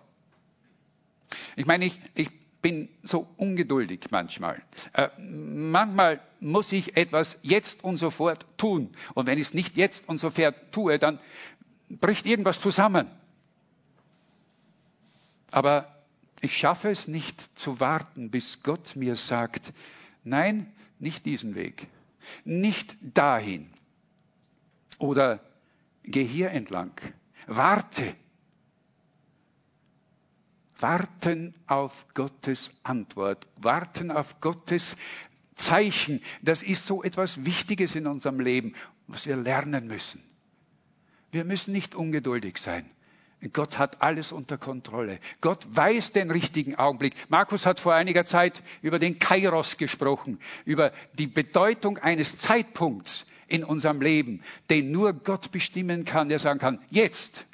[1.54, 2.30] Ich meine, ich, ich
[2.62, 4.62] bin so ungeduldig manchmal.
[4.94, 8.88] Äh, manchmal muss ich etwas jetzt und sofort tun.
[9.12, 11.20] Und wenn ich es nicht jetzt und sofort tue, dann
[11.90, 13.06] bricht irgendwas zusammen.
[15.50, 15.99] Aber
[16.40, 19.72] ich schaffe es nicht zu warten, bis Gott mir sagt,
[20.24, 21.86] nein, nicht diesen Weg,
[22.44, 23.70] nicht dahin.
[24.98, 25.40] Oder
[26.04, 26.92] geh hier entlang,
[27.46, 28.14] warte.
[30.78, 34.96] Warten auf Gottes Antwort, warten auf Gottes
[35.54, 38.74] Zeichen, das ist so etwas Wichtiges in unserem Leben,
[39.06, 40.22] was wir lernen müssen.
[41.32, 42.90] Wir müssen nicht ungeduldig sein.
[43.52, 45.18] Gott hat alles unter Kontrolle.
[45.40, 47.14] Gott weiß den richtigen Augenblick.
[47.30, 53.64] Markus hat vor einiger Zeit über den Kairos gesprochen, über die Bedeutung eines Zeitpunkts in
[53.64, 57.46] unserem Leben, den nur Gott bestimmen kann, der sagen kann, jetzt,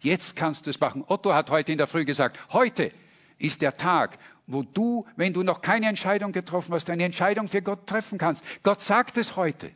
[0.00, 1.04] jetzt kannst du es machen.
[1.06, 2.90] Otto hat heute in der Früh gesagt, heute
[3.38, 7.60] ist der Tag, wo du, wenn du noch keine Entscheidung getroffen hast, eine Entscheidung für
[7.60, 8.42] Gott treffen kannst.
[8.62, 9.72] Gott sagt es heute.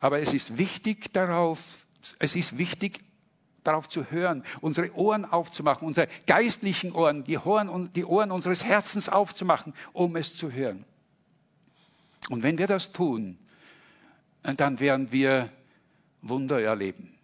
[0.00, 1.86] Aber es ist wichtig darauf,
[2.18, 2.98] es ist wichtig,
[3.64, 9.08] darauf zu hören, unsere Ohren aufzumachen, unsere geistlichen Ohren, die Ohren, die Ohren unseres Herzens
[9.08, 10.84] aufzumachen, um es zu hören.
[12.28, 13.38] Und wenn wir das tun,
[14.42, 15.50] dann werden wir
[16.22, 17.16] Wunder erleben.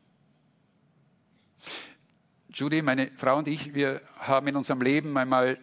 [2.49, 5.59] Judy, meine Frau und ich, wir haben in unserem Leben einmal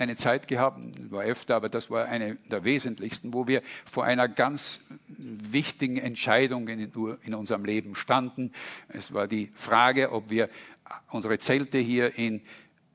[0.00, 0.80] eine Zeit gehabt,
[1.10, 6.68] war öfter, aber das war eine der wesentlichsten, wo wir vor einer ganz wichtigen Entscheidung
[6.68, 8.52] in, in, unserem Leben standen.
[8.88, 10.48] Es war die Frage, ob wir
[11.10, 12.42] unsere Zelte hier in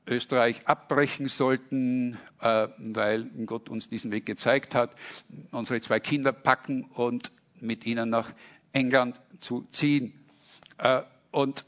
[0.06, 4.94] Österreich abbrechen sollten, äh, weil Gott uns diesen Weg gezeigt hat,
[5.50, 8.32] unsere zwei Kinder packen und mit ihnen nach
[8.72, 10.12] England zu ziehen.
[10.78, 11.64] Äh, und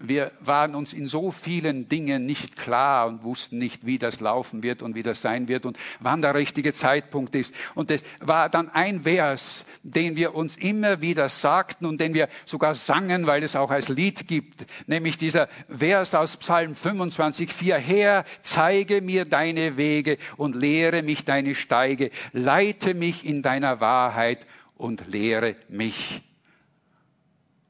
[0.00, 4.62] wir waren uns in so vielen Dingen nicht klar und wussten nicht, wie das laufen
[4.62, 7.52] wird und wie das sein wird und wann der richtige Zeitpunkt ist.
[7.74, 12.28] Und es war dann ein Vers, den wir uns immer wieder sagten und den wir
[12.44, 17.78] sogar sangen, weil es auch als Lied gibt, nämlich dieser Vers aus Psalm 25, 4,
[17.78, 24.46] Herr, zeige mir deine Wege und lehre mich deine Steige, leite mich in deiner Wahrheit
[24.76, 26.22] und lehre mich.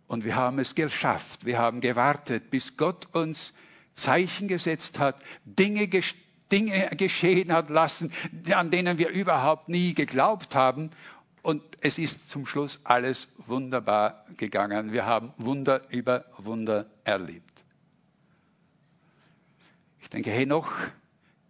[0.09, 1.45] Und wir haben es geschafft.
[1.45, 3.53] Wir haben gewartet, bis Gott uns
[3.95, 5.89] Zeichen gesetzt hat, Dinge,
[6.51, 8.11] Dinge geschehen hat lassen,
[8.53, 10.91] an denen wir überhaupt nie geglaubt haben.
[11.43, 14.93] Und es ist zum Schluss alles wunderbar gegangen.
[14.93, 17.65] Wir haben Wunder über Wunder erlebt.
[20.01, 20.73] Ich denke, Henoch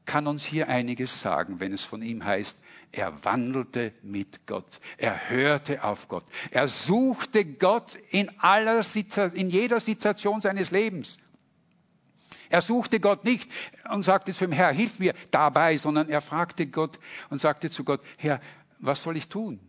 [0.05, 2.59] kann uns hier einiges sagen, wenn es von ihm heißt,
[2.90, 4.81] er wandelte mit Gott.
[4.96, 6.24] Er hörte auf Gott.
[6.51, 8.83] Er suchte Gott in, aller,
[9.35, 11.18] in jeder Situation seines Lebens.
[12.51, 13.51] Er suchte Gott nicht
[13.90, 16.98] und sagte zu ihm, Herr, hilf mir dabei, sondern er fragte Gott
[17.29, 18.40] und sagte zu Gott, Herr,
[18.79, 19.61] was soll ich tun?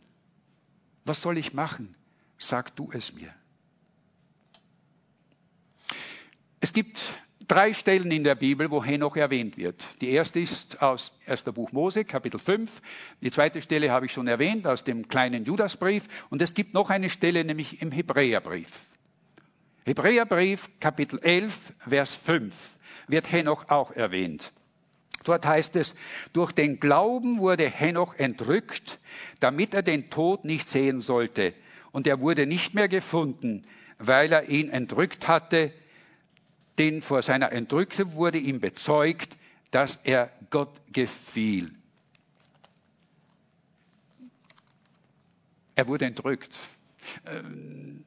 [1.04, 1.96] Was soll ich machen?
[2.38, 3.34] Sag du es mir.
[6.62, 7.02] Es gibt
[7.50, 10.02] drei Stellen in der Bibel, wo Henoch erwähnt wird.
[10.02, 11.44] Die erste ist aus 1.
[11.46, 12.82] Buch Mose, Kapitel 5.
[13.22, 16.08] Die zweite Stelle habe ich schon erwähnt, aus dem kleinen Judasbrief.
[16.30, 18.86] Und es gibt noch eine Stelle, nämlich im Hebräerbrief.
[19.86, 22.54] Hebräerbrief, Kapitel 11, Vers 5,
[23.08, 24.54] wird Henoch auch erwähnt.
[25.24, 25.96] Dort heißt es,
[26.32, 29.00] durch den Glauben wurde Henoch entrückt,
[29.40, 31.54] damit er den Tod nicht sehen sollte.
[31.92, 33.66] Und er wurde nicht mehr gefunden,
[33.98, 35.74] weil er ihn entrückt hatte,
[36.80, 39.38] denn vor seiner Entrückung wurde ihm bezeugt,
[39.70, 41.72] dass er Gott gefiel.
[45.76, 46.58] Er wurde entrückt.
[47.26, 48.06] Ähm,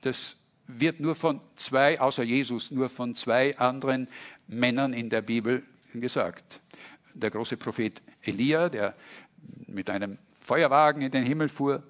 [0.00, 0.36] das
[0.66, 4.08] wird nur von zwei, außer Jesus, nur von zwei anderen
[4.46, 5.62] Männern in der Bibel
[5.94, 6.60] gesagt.
[7.14, 8.96] Der große Prophet Elia, der
[9.66, 11.82] mit einem Feuerwagen in den Himmel fuhr,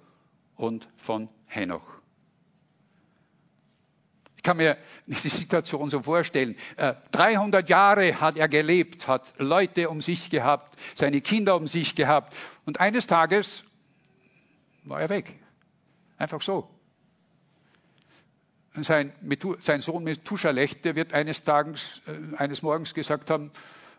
[0.56, 1.99] und von Henoch.
[4.40, 6.57] Ich kann mir die Situation so vorstellen.
[7.12, 11.94] 300 äh, Jahre hat er gelebt, hat Leute um sich gehabt, seine Kinder um sich
[11.94, 12.35] gehabt.
[12.64, 13.64] Und eines Tages
[14.85, 15.38] war er weg.
[16.16, 16.70] Einfach so.
[18.81, 19.12] Sein,
[19.61, 23.50] sein Sohn Methusalech, der wird eines Tages, äh, eines Morgens gesagt haben,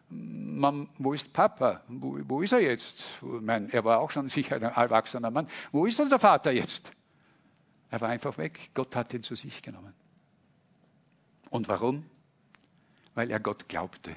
[0.10, 1.84] Mann, wo ist Papa?
[1.88, 3.06] Wo, wo ist er jetzt?
[3.22, 5.48] Ich meine, er war auch schon sicher ein erwachsener Mann.
[5.72, 6.92] Wo ist unser Vater jetzt?
[7.92, 8.72] Er war einfach weg.
[8.74, 10.01] Gott hat ihn zu sich genommen.
[11.52, 12.06] Und warum?
[13.14, 14.16] Weil er Gott glaubte.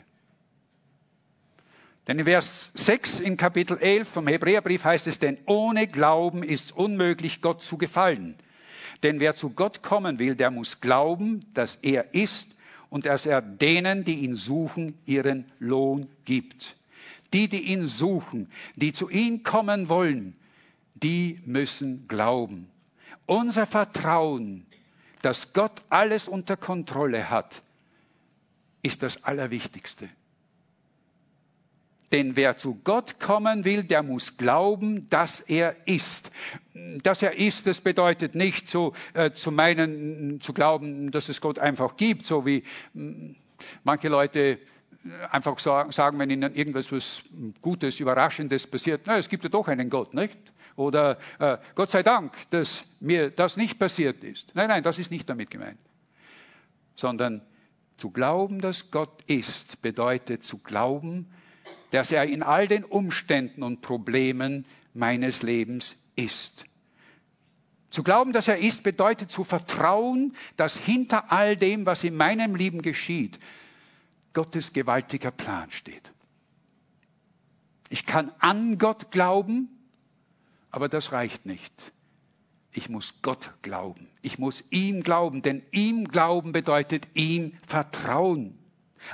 [2.06, 6.72] Denn in Vers 6 in Kapitel 11 vom Hebräerbrief heißt es, denn ohne Glauben ist
[6.72, 8.36] unmöglich, Gott zu gefallen.
[9.02, 12.48] Denn wer zu Gott kommen will, der muss glauben, dass er ist
[12.88, 16.76] und dass er denen, die ihn suchen, ihren Lohn gibt.
[17.32, 20.36] Die, die ihn suchen, die zu ihm kommen wollen,
[20.94, 22.68] die müssen glauben.
[23.26, 24.66] Unser Vertrauen
[25.24, 27.62] dass Gott alles unter Kontrolle hat,
[28.82, 30.08] ist das Allerwichtigste.
[32.12, 36.30] Denn wer zu Gott kommen will, der muss glauben, dass er ist.
[37.02, 41.58] Dass er ist, das bedeutet nicht so äh, zu meinen, zu glauben, dass es Gott
[41.58, 43.30] einfach gibt, so wie mm,
[43.82, 44.58] manche Leute äh,
[45.30, 47.22] einfach sagen, wenn ihnen irgendwas was
[47.62, 50.38] Gutes, Überraschendes passiert, na, es gibt ja doch einen Gott, nicht?
[50.76, 54.54] Oder äh, Gott sei Dank, dass mir das nicht passiert ist.
[54.54, 55.78] Nein, nein, das ist nicht damit gemeint.
[56.96, 57.42] sondern
[57.96, 61.30] zu glauben, dass Gott ist, bedeutet zu glauben,
[61.90, 66.64] dass er in all den Umständen und Problemen meines Lebens ist.
[67.90, 72.56] Zu glauben, dass er ist, bedeutet zu vertrauen, dass hinter all dem, was in meinem
[72.56, 73.38] Leben geschieht,
[74.32, 76.10] Gottes gewaltiger Plan steht.
[77.88, 79.73] Ich kann an Gott glauben,
[80.74, 81.92] aber das reicht nicht.
[82.72, 84.08] Ich muss Gott glauben.
[84.22, 88.58] Ich muss ihm glauben, denn ihm glauben bedeutet ihm vertrauen.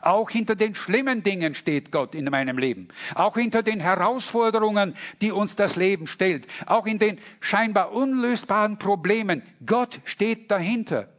[0.01, 2.89] Auch hinter den schlimmen Dingen steht Gott in meinem Leben.
[3.15, 6.47] Auch hinter den Herausforderungen, die uns das Leben stellt.
[6.65, 9.43] Auch in den scheinbar unlösbaren Problemen.
[9.67, 11.13] Gott steht dahinter.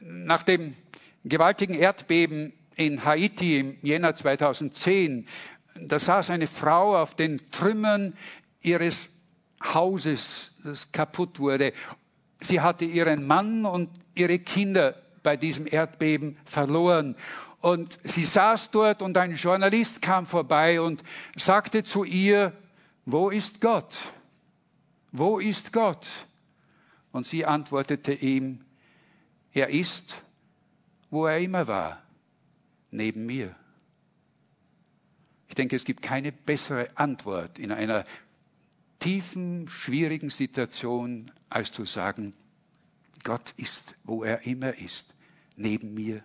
[0.00, 0.74] Nach dem
[1.22, 5.28] gewaltigen Erdbeben in Haiti im Jänner 2010,
[5.82, 8.14] da saß eine Frau auf den Trümmern
[8.60, 9.08] ihres
[9.62, 11.72] Hauses, das kaputt wurde.
[12.40, 17.16] Sie hatte ihren Mann und ihre Kinder bei diesem Erdbeben verloren.
[17.60, 21.02] Und sie saß dort und ein Journalist kam vorbei und
[21.36, 22.52] sagte zu ihr,
[23.04, 23.96] wo ist Gott?
[25.10, 26.06] Wo ist Gott?
[27.12, 28.60] Und sie antwortete ihm,
[29.52, 30.22] er ist,
[31.10, 32.02] wo er immer war,
[32.90, 33.54] neben mir.
[35.56, 38.04] Ich denke, es gibt keine bessere Antwort in einer
[38.98, 42.34] tiefen, schwierigen Situation, als zu sagen,
[43.24, 45.14] Gott ist, wo er immer ist,
[45.56, 46.22] neben mir.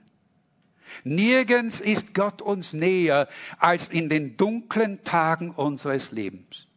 [1.05, 6.67] Nirgends ist Gott uns näher als in den dunklen Tagen unseres Lebens.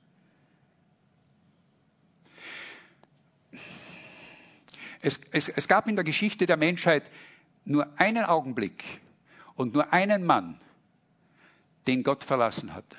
[5.00, 7.02] Es, es, es gab in der Geschichte der Menschheit
[7.64, 8.84] nur einen Augenblick
[9.56, 10.60] und nur einen Mann,
[11.86, 12.96] den Gott verlassen hatte.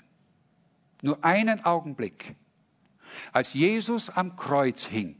[1.01, 2.35] Nur einen Augenblick.
[3.31, 5.17] Als Jesus am Kreuz hing,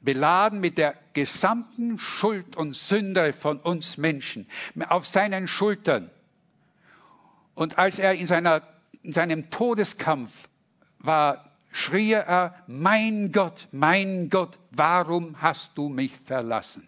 [0.00, 4.46] beladen mit der gesamten Schuld und Sünde von uns Menschen
[4.88, 6.10] auf seinen Schultern.
[7.54, 8.62] Und als er in, seiner,
[9.02, 10.48] in seinem Todeskampf
[11.00, 16.86] war, schrie er, mein Gott, mein Gott, warum hast du mich verlassen?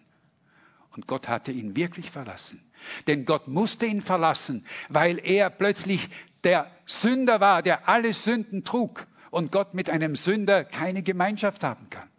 [0.95, 2.61] Und Gott hatte ihn wirklich verlassen.
[3.07, 6.09] Denn Gott musste ihn verlassen, weil er plötzlich
[6.43, 11.89] der Sünder war, der alle Sünden trug und Gott mit einem Sünder keine Gemeinschaft haben
[11.89, 12.09] kann.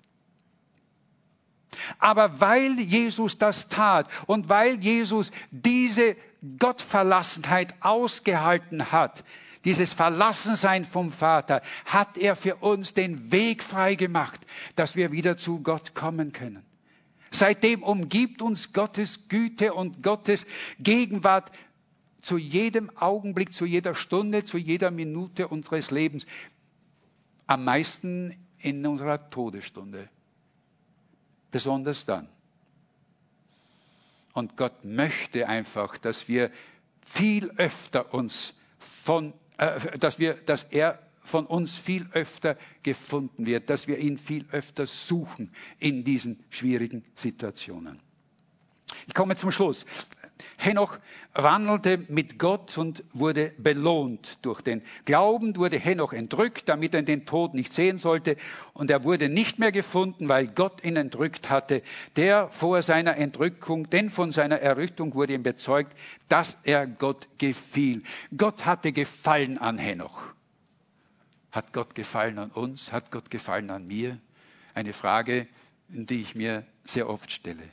[1.98, 6.16] Aber weil Jesus das tat und weil Jesus diese
[6.58, 9.24] Gottverlassenheit ausgehalten hat,
[9.64, 14.40] dieses Verlassensein vom Vater, hat er für uns den Weg frei gemacht,
[14.76, 16.64] dass wir wieder zu Gott kommen können.
[17.32, 20.46] Seitdem umgibt uns Gottes Güte und Gottes
[20.78, 21.50] Gegenwart
[22.20, 26.26] zu jedem Augenblick, zu jeder Stunde, zu jeder Minute unseres Lebens
[27.46, 30.08] am meisten in unserer Todesstunde.
[31.50, 32.28] Besonders dann.
[34.32, 36.50] Und Gott möchte einfach, dass wir
[37.04, 43.70] viel öfter uns von, äh, dass wir, dass er von uns viel öfter gefunden wird,
[43.70, 48.00] dass wir ihn viel öfter suchen in diesen schwierigen Situationen.
[49.06, 49.86] Ich komme zum Schluss.
[50.56, 50.98] Henoch
[51.34, 54.38] wandelte mit Gott und wurde belohnt.
[54.42, 58.36] Durch den Glauben wurde Henoch entrückt, damit er den Tod nicht sehen sollte.
[58.72, 61.82] Und er wurde nicht mehr gefunden, weil Gott ihn entrückt hatte.
[62.16, 65.96] Der vor seiner Entrückung, denn von seiner Errückung wurde ihm bezeugt,
[66.28, 68.02] dass er Gott gefiel.
[68.36, 70.34] Gott hatte Gefallen an Henoch.
[71.52, 72.90] Hat Gott Gefallen an uns?
[72.92, 74.18] Hat Gott Gefallen an mir?
[74.74, 75.46] Eine Frage,
[75.88, 77.68] die ich mir sehr oft stelle.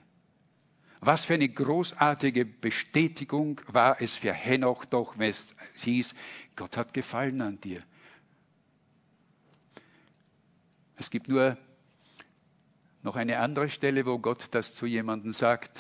[0.99, 6.13] Was für eine großartige Bestätigung war es für Henoch doch, wenn es hieß,
[6.57, 7.81] Gott hat Gefallen an dir.
[10.97, 11.57] Es gibt nur
[13.01, 15.79] noch eine andere Stelle, wo Gott das zu jemandem sagt,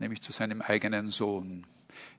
[0.00, 1.64] nämlich zu seinem eigenen Sohn.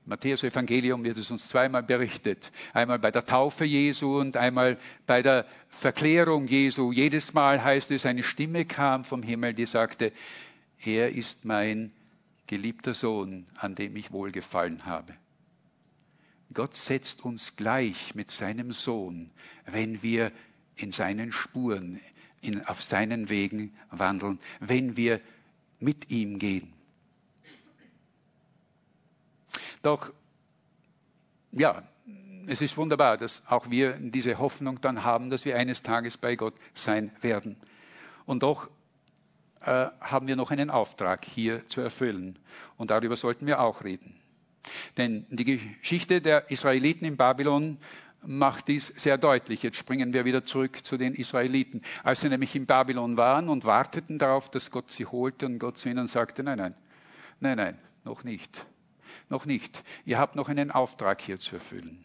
[0.04, 2.52] Im Matthäus-Evangelium wird es uns zweimal berichtet.
[2.74, 6.92] Einmal bei der Taufe Jesu und einmal bei der Verklärung Jesu.
[6.92, 10.12] Jedes Mal heißt es, eine Stimme kam vom Himmel, die sagte,
[10.84, 11.90] er ist mein
[12.46, 15.14] geliebter Sohn, an dem ich wohlgefallen habe.
[16.52, 19.30] Gott setzt uns gleich mit seinem Sohn,
[19.64, 20.32] wenn wir
[20.76, 21.98] in seinen Spuren,
[22.42, 25.22] in, auf seinen Wegen wandeln, wenn wir
[25.80, 26.73] mit ihm gehen.
[29.84, 30.14] Doch,
[31.52, 31.82] ja,
[32.46, 36.36] es ist wunderbar, dass auch wir diese Hoffnung dann haben, dass wir eines Tages bei
[36.36, 37.56] Gott sein werden.
[38.24, 38.70] Und doch
[39.60, 42.38] äh, haben wir noch einen Auftrag hier zu erfüllen.
[42.78, 44.18] Und darüber sollten wir auch reden.
[44.96, 47.76] Denn die Geschichte der Israeliten in Babylon
[48.22, 49.62] macht dies sehr deutlich.
[49.62, 51.82] Jetzt springen wir wieder zurück zu den Israeliten.
[52.02, 55.76] Als sie nämlich in Babylon waren und warteten darauf, dass Gott sie holte und Gott
[55.76, 56.74] zu ihnen sagte, nein, nein,
[57.40, 58.66] nein, nein, noch nicht,
[59.28, 59.82] noch nicht.
[60.04, 62.04] Ihr habt noch einen Auftrag hier zu erfüllen.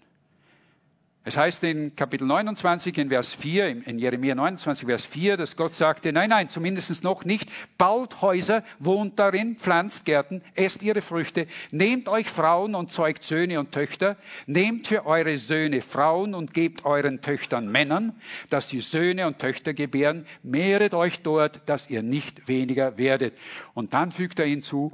[1.26, 5.74] Es heißt in Kapitel 29, in Vers 4, in Jeremia 29, Vers 4, dass Gott
[5.74, 11.46] sagte, nein, nein, zumindest noch nicht, baut Häuser, wohnt darin, pflanzt Gärten, esst ihre Früchte,
[11.72, 14.16] nehmt euch Frauen und zeugt Söhne und Töchter,
[14.48, 19.74] nehmt für eure Söhne Frauen und gebt euren Töchtern Männern, dass sie Söhne und Töchter
[19.74, 23.38] gebären, mehret euch dort, dass ihr nicht weniger werdet.
[23.74, 24.94] Und dann fügt er hinzu,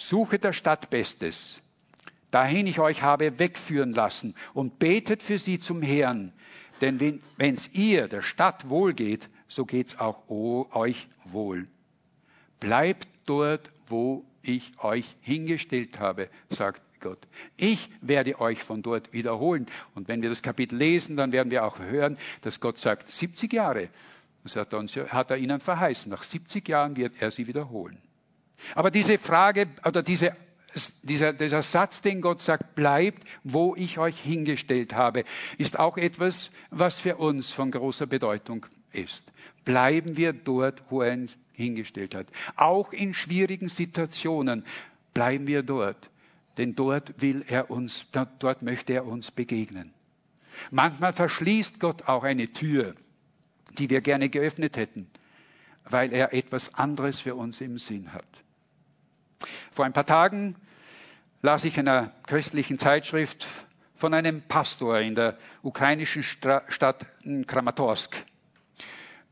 [0.00, 1.60] suchet der Stadt Bestes,
[2.30, 6.32] dahin ich euch habe wegführen lassen und betet für sie zum Herrn.
[6.80, 11.68] Denn wenn es ihr, der Stadt, wohl geht, so geht's auch euch wohl.
[12.58, 17.26] Bleibt dort, wo ich euch hingestellt habe, sagt Gott.
[17.56, 19.66] Ich werde euch von dort wiederholen.
[19.94, 23.52] Und wenn wir das Kapitel lesen, dann werden wir auch hören, dass Gott sagt, 70
[23.52, 23.88] Jahre.
[24.42, 26.10] Das hat er ihnen verheißen.
[26.10, 27.98] Nach 70 Jahren wird er sie wiederholen.
[28.74, 30.34] Aber diese Frage oder diese
[31.02, 35.24] dieser, dieser Satz, den Gott sagt, bleibt, wo ich euch hingestellt habe,
[35.58, 39.32] ist auch etwas, was für uns von großer Bedeutung ist.
[39.64, 42.26] Bleiben wir dort, wo er uns hingestellt hat.
[42.56, 44.64] Auch in schwierigen Situationen
[45.12, 46.10] bleiben wir dort,
[46.56, 49.92] denn dort will er uns, dort möchte er uns begegnen.
[50.70, 52.94] Manchmal verschließt Gott auch eine Tür,
[53.78, 55.08] die wir gerne geöffnet hätten,
[55.84, 58.26] weil er etwas anderes für uns im Sinn hat.
[59.72, 60.56] Vor ein paar Tagen
[61.42, 63.46] las ich in einer christlichen Zeitschrift
[63.96, 67.06] von einem Pastor in der ukrainischen Stadt
[67.46, 68.16] Kramatorsk.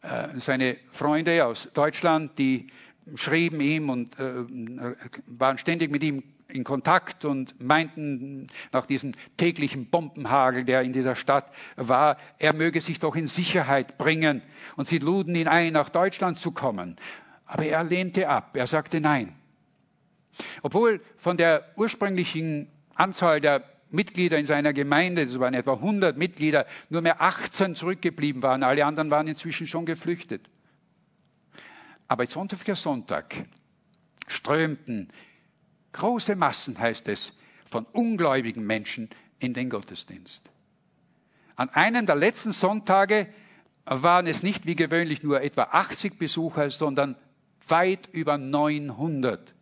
[0.03, 2.67] Äh, seine Freunde aus Deutschland, die
[3.15, 4.45] schrieben ihm und äh,
[5.27, 11.15] waren ständig mit ihm in Kontakt und meinten nach diesem täglichen Bombenhagel, der in dieser
[11.15, 14.43] Stadt war, er möge sich doch in Sicherheit bringen.
[14.77, 16.97] Und sie luden ihn ein, nach Deutschland zu kommen.
[17.45, 18.57] Aber er lehnte ab.
[18.57, 19.38] Er sagte nein.
[20.63, 26.67] Obwohl von der ursprünglichen Anzahl der Mitglieder in seiner Gemeinde, das waren etwa 100 Mitglieder,
[26.91, 28.63] nur mehr 18 zurückgeblieben waren.
[28.63, 30.49] Alle anderen waren inzwischen schon geflüchtet.
[32.07, 33.35] Aber Sonntag für Sonntag
[34.27, 35.09] strömten
[35.93, 37.33] große Massen, heißt es,
[37.71, 40.51] von ungläubigen Menschen in den Gottesdienst.
[41.57, 43.27] An einem der letzten Sonntage
[43.85, 47.17] waren es nicht wie gewöhnlich nur etwa 80 Besucher, sondern
[47.67, 49.55] weit über 900.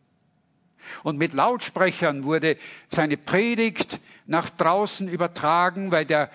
[1.02, 2.56] Und mit Lautsprechern wurde
[2.88, 6.30] seine Predigt nach draußen übertragen, weil der,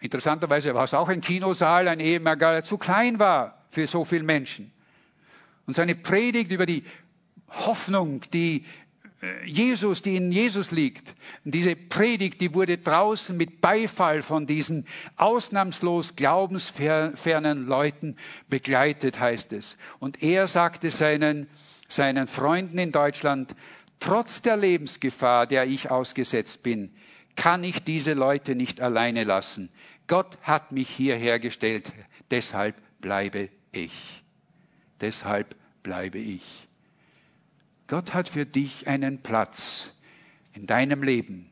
[0.00, 4.72] interessanterweise war es auch ein Kinosaal, ein Ehemerger, zu klein war für so viele Menschen.
[5.66, 6.84] Und seine Predigt über die
[7.48, 8.64] Hoffnung, die
[9.22, 11.14] äh, Jesus, die in Jesus liegt.
[11.44, 14.86] diese Predigt, die wurde draußen mit Beifall von diesen
[15.16, 18.16] ausnahmslos glaubensfernen Leuten
[18.48, 19.76] begleitet, heißt es.
[19.98, 21.48] Und er sagte seinen,
[21.88, 23.54] seinen Freunden in Deutschland,
[24.00, 26.90] Trotz der Lebensgefahr, der ich ausgesetzt bin,
[27.36, 29.70] kann ich diese Leute nicht alleine lassen.
[30.06, 31.92] Gott hat mich hierher gestellt,
[32.30, 34.22] deshalb bleibe ich.
[35.00, 36.66] Deshalb bleibe ich.
[37.86, 39.92] Gott hat für dich einen Platz
[40.52, 41.50] in deinem Leben,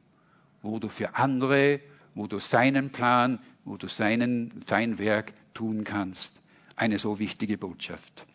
[0.62, 1.80] wo du für andere,
[2.14, 6.40] wo du seinen Plan, wo du seinen, sein Werk tun kannst.
[6.76, 8.27] Eine so wichtige Botschaft.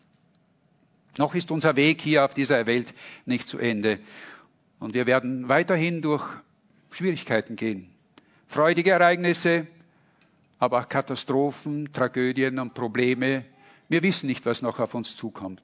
[1.18, 2.94] Noch ist unser Weg hier auf dieser Welt
[3.24, 4.00] nicht zu Ende.
[4.78, 6.24] Und wir werden weiterhin durch
[6.90, 7.90] Schwierigkeiten gehen.
[8.46, 9.66] Freudige Ereignisse,
[10.58, 13.44] aber auch Katastrophen, Tragödien und Probleme.
[13.88, 15.62] Wir wissen nicht, was noch auf uns zukommt.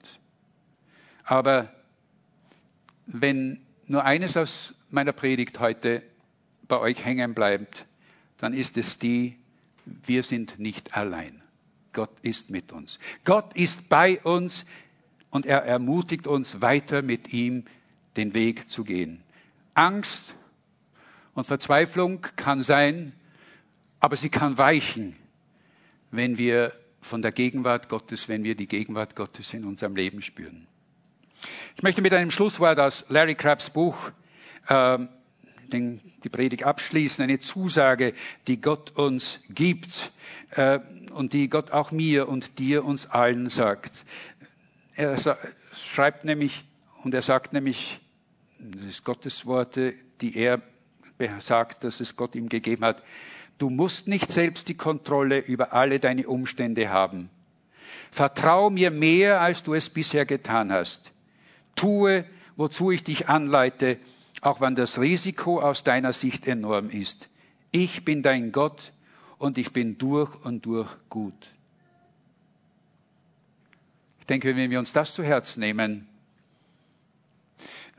[1.25, 1.73] Aber
[3.07, 6.03] wenn nur eines aus meiner Predigt heute
[6.69, 7.87] bei euch hängen bleibt,
[8.39, 9.37] dann ist es die,
[9.85, 11.43] wir sind nicht allein.
[11.93, 12.99] Gott ist mit uns.
[13.25, 14.65] Gott ist bei uns
[15.31, 17.65] und er ermutigt uns weiter mit ihm
[18.17, 19.23] den Weg zu gehen.
[19.75, 20.35] Angst
[21.35, 23.13] und Verzweiflung kann sein,
[24.01, 25.17] aber sie kann weichen,
[26.11, 30.67] wenn wir von der Gegenwart Gottes, wenn wir die Gegenwart Gottes in unserem Leben spüren.
[31.77, 34.11] Ich möchte mit einem Schlusswort aus Larry Crabbs Buch
[34.67, 34.99] äh,
[35.71, 38.13] den, die Predigt abschließen, eine Zusage,
[38.47, 40.13] die Gott uns gibt
[40.51, 40.81] äh,
[41.13, 44.05] und die Gott auch mir und dir uns allen sagt.
[45.01, 45.17] Er
[45.73, 46.63] schreibt nämlich
[47.05, 48.01] und er sagt nämlich,
[48.59, 50.61] das ist Gottes Worte, die er
[51.39, 53.03] sagt, dass es Gott ihm gegeben hat.
[53.57, 57.31] Du musst nicht selbst die Kontrolle über alle deine Umstände haben.
[58.11, 61.13] Vertrau mir mehr, als du es bisher getan hast.
[61.77, 62.27] Tue,
[62.57, 63.97] wozu ich dich anleite,
[64.43, 67.31] auch wenn das Risiko aus deiner Sicht enorm ist.
[67.71, 68.93] Ich bin dein Gott
[69.39, 71.49] und ich bin durch und durch gut.
[74.31, 76.07] Ich denke, wenn wir uns das zu Herzen nehmen,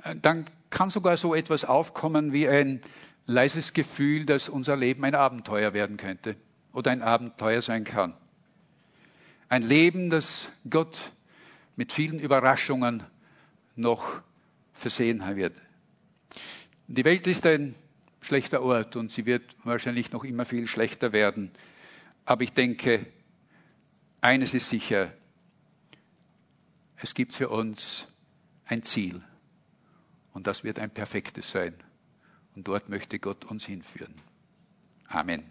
[0.01, 2.79] äh, dann kann sogar so etwas aufkommen wie ein
[3.25, 6.37] leises Gefühl, dass unser Leben ein Abenteuer werden könnte
[6.71, 8.13] oder ein Abenteuer sein kann.
[9.49, 10.97] Ein Leben, das Gott
[11.75, 13.03] mit vielen Überraschungen
[13.75, 14.21] noch
[14.71, 15.57] versehen wird.
[16.87, 17.75] Die Welt ist ein
[18.21, 21.51] schlechter Ort und sie wird wahrscheinlich noch immer viel schlechter werden.
[22.23, 23.05] Aber ich denke,
[24.21, 25.11] eines ist sicher,
[27.01, 28.07] es gibt für uns
[28.65, 29.21] ein Ziel
[30.33, 31.73] und das wird ein perfektes sein.
[32.55, 34.13] Und dort möchte Gott uns hinführen.
[35.07, 35.43] Amen.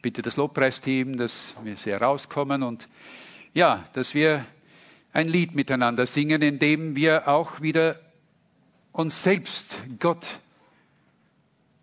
[0.00, 2.88] Bitte das Lobpreisteam, dass wir sehr rauskommen und
[3.52, 4.44] ja, dass wir
[5.12, 8.00] ein Lied miteinander singen, in dem wir auch wieder
[8.92, 10.26] uns selbst Gott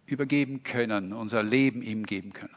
[0.05, 2.55] übergeben können, unser Leben ihm geben können.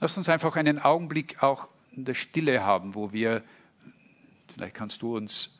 [0.00, 3.42] Lass uns einfach einen Augenblick auch in der Stille haben, wo wir,
[4.54, 5.50] vielleicht kannst du uns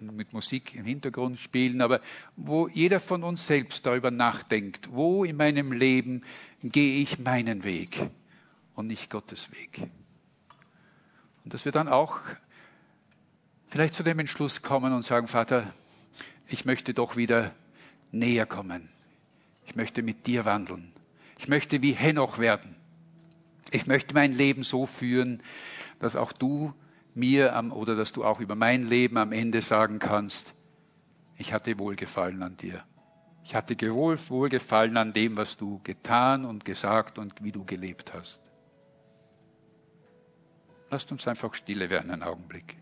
[0.00, 2.00] mit Musik im Hintergrund spielen, aber
[2.36, 6.22] wo jeder von uns selbst darüber nachdenkt, wo in meinem Leben
[6.62, 8.10] gehe ich meinen Weg
[8.74, 9.88] und nicht Gottes Weg.
[11.44, 12.18] Und dass wir dann auch
[13.68, 15.72] vielleicht zu dem Entschluss kommen und sagen, Vater,
[16.48, 17.54] ich möchte doch wieder
[18.10, 18.88] näher kommen.
[19.66, 20.92] Ich möchte mit dir wandeln.
[21.38, 22.76] Ich möchte wie Henoch werden.
[23.72, 25.42] Ich möchte mein Leben so führen,
[25.98, 26.74] dass auch du
[27.14, 30.54] mir am, oder dass du auch über mein Leben am Ende sagen kannst,
[31.38, 32.84] ich hatte Wohlgefallen an dir.
[33.44, 38.40] Ich hatte Wohlgefallen an dem, was du getan und gesagt und wie du gelebt hast.
[40.90, 42.76] Lasst uns einfach stille werden einen Augenblick.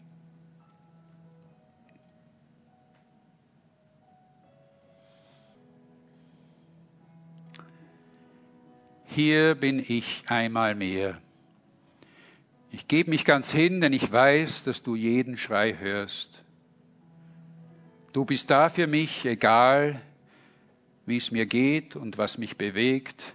[9.22, 11.20] Hier bin ich einmal mehr.
[12.70, 16.42] Ich gebe mich ganz hin, denn ich weiß, dass du jeden Schrei hörst.
[18.14, 20.00] Du bist da für mich, egal
[21.04, 23.34] wie es mir geht und was mich bewegt.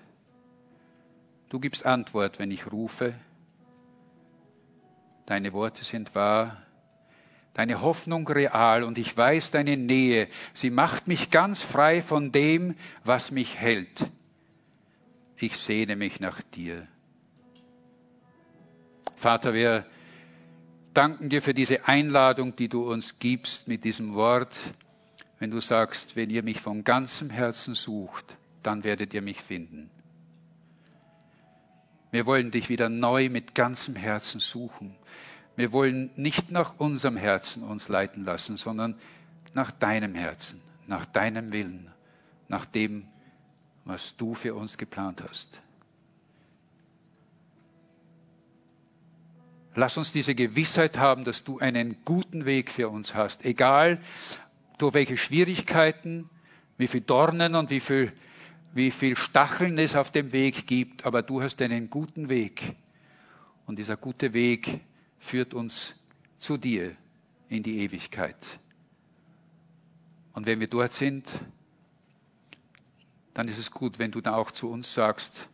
[1.49, 3.13] Du gibst Antwort, wenn ich rufe.
[5.27, 6.63] Deine Worte sind wahr,
[7.53, 10.29] deine Hoffnung real und ich weiß deine Nähe.
[10.55, 12.73] Sie macht mich ganz frei von dem,
[13.03, 14.09] was mich hält
[15.37, 16.87] ich sehne mich nach dir.
[19.15, 19.85] Vater, wir
[20.93, 24.57] danken dir für diese Einladung, die du uns gibst mit diesem Wort,
[25.39, 29.89] wenn du sagst, wenn ihr mich von ganzem Herzen sucht, dann werdet ihr mich finden.
[32.11, 34.95] Wir wollen dich wieder neu mit ganzem Herzen suchen.
[35.57, 38.95] Wir wollen nicht nach unserem Herzen uns leiten lassen, sondern
[39.53, 41.91] nach deinem Herzen, nach deinem Willen,
[42.47, 43.07] nach dem,
[43.85, 45.61] was du für uns geplant hast.
[49.75, 53.99] Lass uns diese Gewissheit haben, dass du einen guten Weg für uns hast, egal
[54.77, 56.29] durch welche Schwierigkeiten,
[56.77, 58.11] wie viel Dornen und wie viel,
[58.73, 62.75] wie viel Stacheln es auf dem Weg gibt, aber du hast einen guten Weg.
[63.65, 64.81] Und dieser gute Weg
[65.19, 65.95] führt uns
[66.37, 66.95] zu dir
[67.49, 68.37] in die Ewigkeit.
[70.33, 71.31] Und wenn wir dort sind,
[73.35, 75.49] dann ist es gut, wenn du da auch zu uns sagst,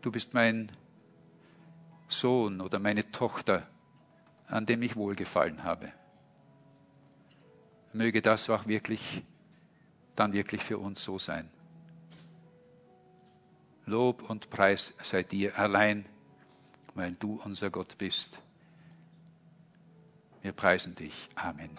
[0.00, 0.70] du bist mein
[2.08, 3.66] Sohn oder meine Tochter,
[4.46, 5.92] an dem ich wohlgefallen habe.
[7.92, 9.24] Möge das auch wirklich,
[10.14, 11.50] dann wirklich für uns so sein.
[13.84, 16.06] Lob und Preis sei dir allein,
[16.94, 18.40] weil du unser Gott bist.
[20.42, 21.28] Wir preisen dich.
[21.34, 21.70] Amen.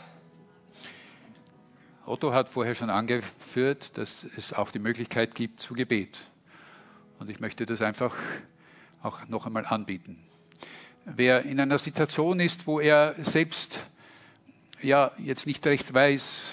[2.08, 6.30] Otto hat vorher schon angeführt, dass es auch die Möglichkeit gibt zu Gebet.
[7.18, 8.16] Und ich möchte das einfach
[9.02, 10.20] auch noch einmal anbieten.
[11.06, 13.80] Wer in einer Situation ist, wo er selbst
[14.82, 16.44] ja jetzt nicht recht weiß,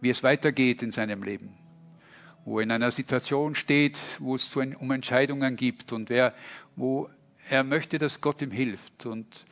[0.00, 1.56] wie es weitergeht in seinem Leben,
[2.44, 6.34] wo er in einer Situation steht, wo es um Entscheidungen gibt und wer,
[6.74, 7.08] wo
[7.48, 9.44] er möchte, dass Gott ihm hilft und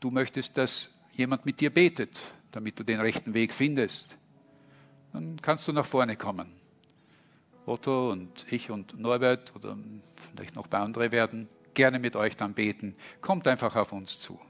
[0.00, 2.18] du möchtest, dass jemand mit dir betet,
[2.52, 4.16] damit du den rechten Weg findest
[5.12, 6.52] dann kannst du nach vorne kommen.
[7.66, 9.76] Otto und ich und Norbert oder
[10.32, 12.96] vielleicht noch ein paar andere werden gerne mit euch dann beten.
[13.20, 14.40] Kommt einfach auf uns zu.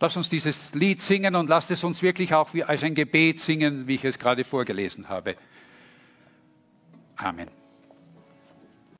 [0.00, 3.40] Lass uns dieses Lied singen und lasst es uns wirklich auch wie als ein Gebet
[3.40, 5.36] singen, wie ich es gerade vorgelesen habe.
[7.16, 7.57] Amen.